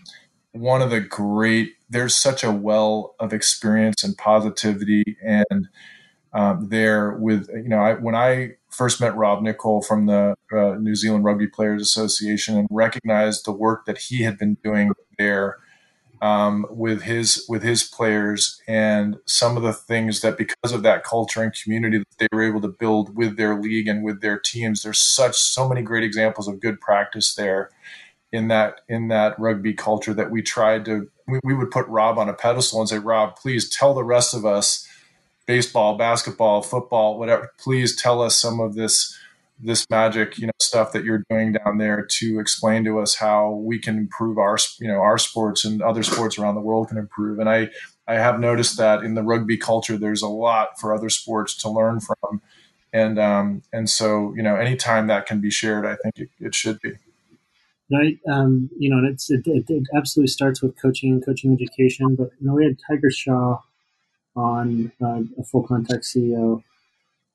[0.56, 5.68] one of the great, there's such a well of experience and positivity and
[6.34, 10.76] um, there with, you know, I, when I first met Rob Nichol from the uh,
[10.76, 15.58] New Zealand Rugby Players Association and recognized the work that he had been doing there
[16.22, 21.04] um, with his with his players and some of the things that because of that
[21.04, 24.40] culture and community that they were able to build with their league and with their
[24.40, 24.84] teams.
[24.84, 27.70] There's such so many great examples of good practice there
[28.36, 32.20] in that in that rugby culture that we tried to we, we would put Rob
[32.20, 34.88] on a pedestal and say, Rob, please tell the rest of us
[35.46, 37.52] baseball, basketball, football, whatever.
[37.58, 39.18] Please tell us some of this
[39.58, 43.52] this magic, you know, stuff that you're doing down there to explain to us how
[43.52, 46.98] we can improve our, you know, our sports and other sports around the world can
[46.98, 47.40] improve.
[47.40, 47.70] And I,
[48.06, 51.70] I have noticed that in the rugby culture, there's a lot for other sports to
[51.70, 52.42] learn from.
[52.92, 56.54] And, um, and so, you know, anytime that can be shared, I think it, it
[56.54, 56.92] should be.
[57.92, 58.18] Right.
[58.28, 62.32] Um, you know, it's, it, it, it, absolutely starts with coaching and coaching education, but,
[62.40, 63.60] you know, we had Tiger Shaw
[64.36, 66.64] on uh, a full contact CEO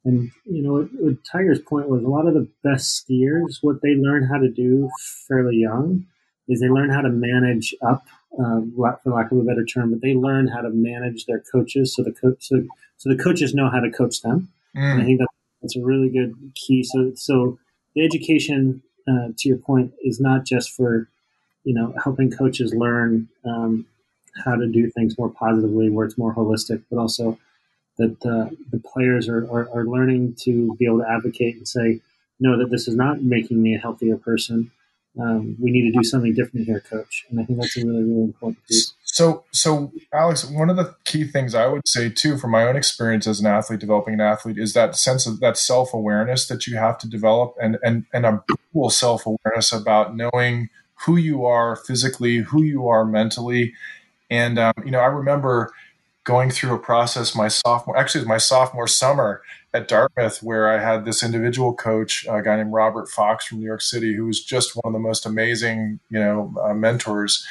[0.04, 3.94] and you know, what, Tiger's point was a lot of the best skiers, what they
[3.94, 4.88] learn how to do
[5.28, 6.06] fairly young,
[6.48, 8.04] is they learn how to manage up,
[8.38, 11.94] uh, for lack of a better term, but they learn how to manage their coaches.
[11.94, 12.62] So the coach, so,
[12.96, 14.48] so the coaches know how to coach them.
[14.74, 14.92] Mm.
[14.92, 15.28] And I think that,
[15.60, 16.82] that's a really good key.
[16.82, 17.58] So, so
[17.94, 21.08] the education, uh, to your point, is not just for
[21.64, 23.86] you know helping coaches learn um,
[24.44, 27.38] how to do things more positively, where it's more holistic, but also
[27.98, 32.00] that uh, the players are, are, are, learning to be able to advocate and say,
[32.38, 34.70] no, that this is not making me a healthier person.
[35.20, 37.26] Um, we need to do something different here, coach.
[37.28, 38.94] And I think that's a really, really important piece.
[39.12, 42.76] So, so Alex, one of the key things I would say too, from my own
[42.76, 46.66] experience as an athlete, developing an athlete, is that sense of that self awareness that
[46.68, 50.68] you have to develop, and and and a brutal self awareness about knowing
[51.06, 53.74] who you are physically, who you are mentally,
[54.30, 55.72] and um, you know, I remember
[56.22, 59.42] going through a process my sophomore, actually, my sophomore summer
[59.74, 63.66] at Dartmouth, where I had this individual coach, a guy named Robert Fox from New
[63.66, 67.44] York City, who was just one of the most amazing, you know, uh, mentors.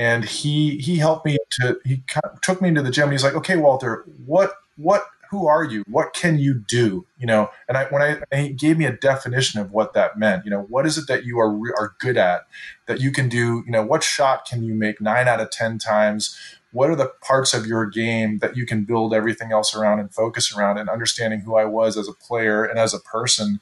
[0.00, 2.02] And he he helped me to he
[2.40, 3.04] took me into the gym.
[3.04, 5.84] and He's like, okay, Walter, what what who are you?
[5.86, 7.04] What can you do?
[7.18, 10.46] You know, and I when I he gave me a definition of what that meant.
[10.46, 12.46] You know, what is it that you are are good at
[12.86, 13.62] that you can do?
[13.66, 16.34] You know, what shot can you make nine out of ten times?
[16.72, 20.14] what are the parts of your game that you can build everything else around and
[20.14, 23.58] focus around and understanding who I was as a player and as a person,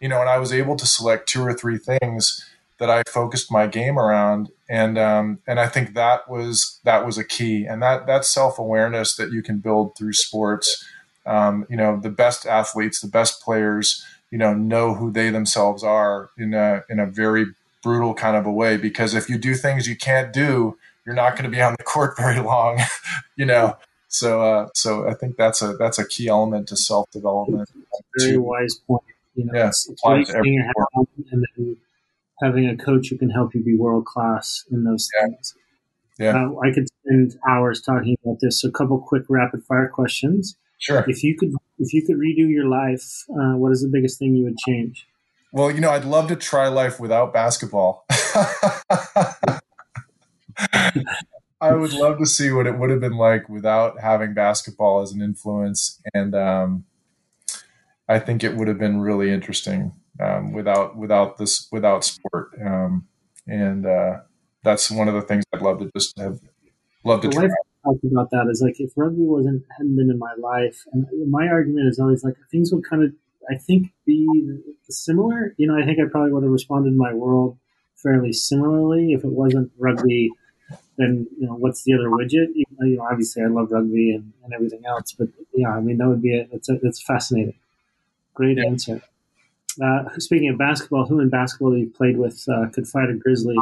[0.00, 2.44] you know, and I was able to select two or three things
[2.82, 4.50] that I focused my game around.
[4.72, 9.16] And, um, and I think that was, that was a key and that, that self-awareness
[9.16, 10.82] that you can build through sports.
[11.26, 15.84] Um, you know, the best athletes, the best players, you know, know who they themselves
[15.84, 17.48] are in a, in a very
[17.82, 21.32] brutal kind of a way, because if you do things you can't do, you're not
[21.32, 22.80] going to be on the court very long,
[23.36, 23.76] you know.
[24.08, 27.70] So, uh, so I think that's a that's a key element to self development.
[28.18, 29.02] Very wise point.
[29.34, 30.70] You know, yeah, it's, it's having,
[31.30, 31.76] and then
[32.42, 35.26] having a coach who can help you be world class in those yeah.
[35.26, 35.54] things.
[36.18, 38.60] Yeah, uh, I could spend hours talking about this.
[38.60, 40.56] So, a couple quick rapid fire questions.
[40.78, 41.04] Sure.
[41.06, 44.34] If you could, if you could redo your life, uh, what is the biggest thing
[44.34, 45.06] you would change?
[45.52, 48.04] Well, you know, I'd love to try life without basketball.
[51.60, 55.12] I would love to see what it would have been like without having basketball as
[55.12, 56.84] an influence, and um,
[58.08, 62.50] I think it would have been really interesting um, without without this without sport.
[62.64, 63.06] Um,
[63.46, 64.20] and uh,
[64.62, 66.40] that's one of the things I'd love to just have
[67.04, 67.48] love to try.
[67.84, 71.48] Talk about that is like if rugby wasn't hadn't been in my life, and my
[71.48, 73.12] argument is always like things would kind of
[73.50, 74.28] I think be
[74.88, 75.54] similar.
[75.56, 77.58] You know, I think I probably would have responded in my world
[77.96, 80.30] fairly similarly if it wasn't rugby
[80.98, 82.48] then you know what's the other widget?
[82.54, 86.08] You know, obviously I love rugby and, and everything else, but yeah, I mean that
[86.08, 87.58] would be a, it's a, it's fascinating.
[88.34, 88.66] Great yeah.
[88.66, 89.02] answer.
[89.80, 93.56] Uh, speaking of basketball, who in basketball you played with uh, could fight a grizzly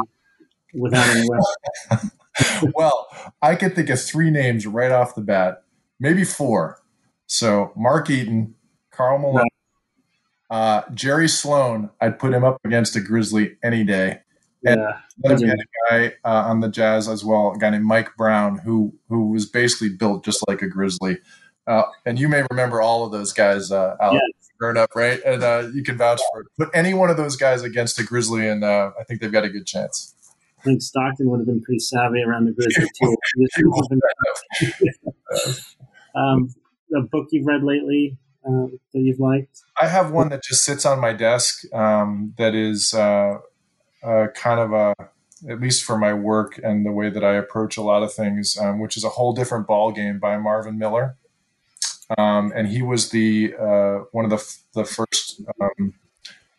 [0.73, 2.11] without any weapons?
[2.75, 3.07] well,
[3.41, 5.63] I could think of three names right off the bat,
[5.99, 6.81] maybe four.
[7.27, 8.55] So Mark Eaton,
[8.91, 9.47] Karl Malone,
[10.49, 11.89] uh, Jerry Sloan.
[12.01, 14.19] I'd put him up against a grizzly any day.
[14.63, 15.35] And yeah.
[15.37, 18.59] we had a guy uh, on the Jazz as well, a guy named Mike Brown,
[18.59, 21.17] who who was basically built just like a grizzly.
[21.65, 24.40] Uh, and you may remember all of those guys, uh, Alex, yes.
[24.61, 25.19] Growing up, right?
[25.25, 26.47] And uh, you can vouch for it.
[26.57, 29.43] Put any one of those guys against a Grizzly, and uh, I think they've got
[29.43, 30.13] a good chance.
[30.59, 32.87] I think Stockton would have been pretty savvy around the Grizzly
[35.41, 35.57] too.
[36.15, 36.53] um,
[36.95, 38.17] a book you've read lately
[38.47, 39.61] uh, that you've liked?
[39.81, 41.63] I have one that just sits on my desk.
[41.73, 43.39] Um, that is uh,
[44.03, 44.95] uh, kind of a,
[45.49, 48.55] at least for my work and the way that I approach a lot of things,
[48.61, 51.17] um, which is a whole different ball game by Marvin Miller.
[52.17, 55.93] Um, and he was the uh, one of the the first um,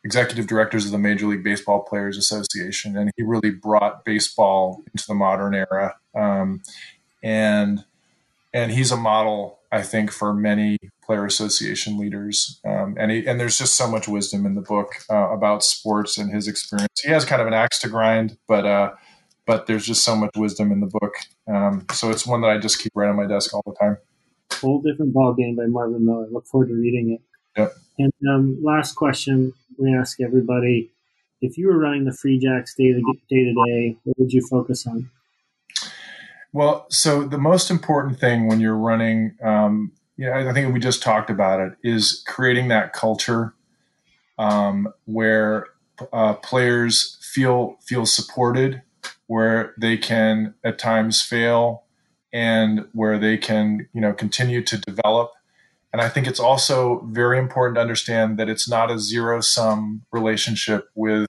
[0.04, 5.06] executive directors of the Major League Baseball Players Association, and he really brought baseball into
[5.06, 5.96] the modern era.
[6.14, 6.62] Um,
[7.22, 7.84] and
[8.54, 12.60] and he's a model, I think, for many player association leaders.
[12.64, 16.18] Um, and he, and there's just so much wisdom in the book uh, about sports
[16.18, 17.00] and his experience.
[17.02, 18.92] He has kind of an axe to grind, but uh,
[19.46, 21.14] but there's just so much wisdom in the book.
[21.48, 23.98] Um, so it's one that I just keep right on my desk all the time.
[24.62, 26.28] Whole different ball game by Marvin Miller.
[26.30, 27.20] Look forward to reading it.
[27.60, 27.76] Yep.
[27.98, 30.90] And um, last question we ask everybody:
[31.40, 35.10] If you were running the Free Jacks day to day what would you focus on?
[36.52, 39.92] Well, so the most important thing when you're running, um,
[40.26, 43.54] know, I think we just talked about it, is creating that culture
[44.38, 45.66] um, where
[46.12, 48.82] uh, players feel feel supported,
[49.26, 51.84] where they can at times fail,
[52.32, 55.32] and where they can you know continue to develop.
[55.92, 60.02] And I think it's also very important to understand that it's not a zero sum
[60.10, 61.28] relationship with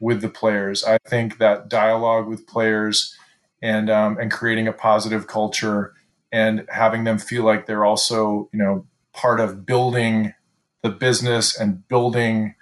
[0.00, 0.84] with the players.
[0.84, 3.16] I think that dialogue with players
[3.62, 5.94] and um, and creating a positive culture
[6.32, 10.34] and having them feel like they're also you know part of building
[10.82, 12.54] the business and building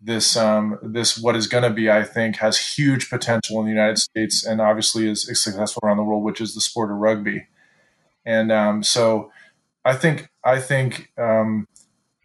[0.00, 3.72] this um, this what is going to be I think has huge potential in the
[3.72, 7.46] United States and obviously is, successful around the world, which is the sport of rugby.
[8.24, 9.32] And um, so
[9.84, 11.66] I think I think um,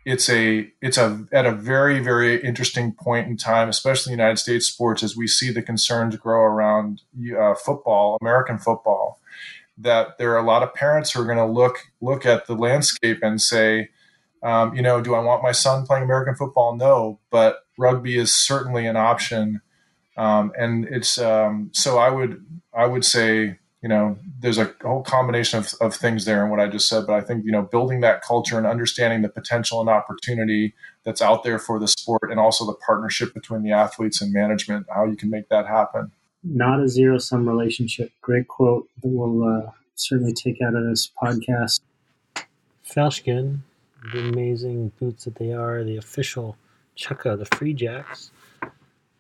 [0.06, 4.38] it's a it's a at a very very interesting point in time, especially in United
[4.38, 7.02] States sports, as we see the concerns grow around
[7.40, 9.20] uh, football, American football,
[9.78, 12.56] that there are a lot of parents who are going to look look at the
[12.56, 13.90] landscape and say,
[14.44, 16.76] um, you know, do I want my son playing American football?
[16.76, 19.62] No, but rugby is certainly an option,
[20.18, 25.04] um, and it's um, so I would I would say you know, there's a whole
[25.04, 27.06] combination of, of things there in what I just said.
[27.06, 31.22] But I think, you know, building that culture and understanding the potential and opportunity that's
[31.22, 35.04] out there for the sport and also the partnership between the athletes and management, how
[35.04, 36.14] you can make that happen.
[36.46, 38.12] Not a zero sum relationship.
[38.22, 41.82] Great quote that we'll uh, certainly take out of this podcast.
[42.90, 43.60] Falchkin,
[44.12, 46.58] the amazing boots that they are, the official
[46.98, 48.32] Chukka, the Free Jacks.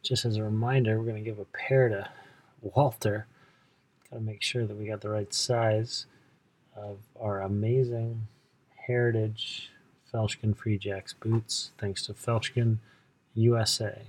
[0.01, 2.09] Just as a reminder, we're going to give a pair to
[2.61, 3.27] Walter
[4.13, 6.05] Got to make sure that we got the right size
[6.75, 8.27] of our amazing
[8.85, 9.71] heritage
[10.13, 12.77] Falchkin Free Jacks boots, thanks to Falchkin
[13.33, 14.03] USA.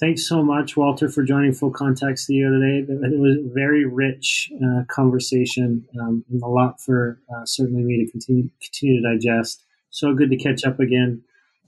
[0.00, 2.92] Thanks so much, Walter, for joining Full Contact CEO today.
[2.92, 8.04] It was a very rich uh, conversation um, and a lot for uh, certainly me
[8.04, 9.64] to continue, continue to digest.
[9.90, 11.22] So good to catch up again.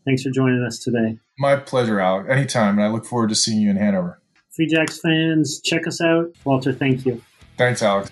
[0.04, 1.18] Thanks for joining us today.
[1.38, 2.26] My pleasure, Alec.
[2.28, 4.20] Anytime, and I look forward to seeing you in Hanover.
[4.50, 6.32] Free Jacks fans, check us out.
[6.44, 7.22] Walter, thank you.
[7.56, 8.10] Thanks, Alex.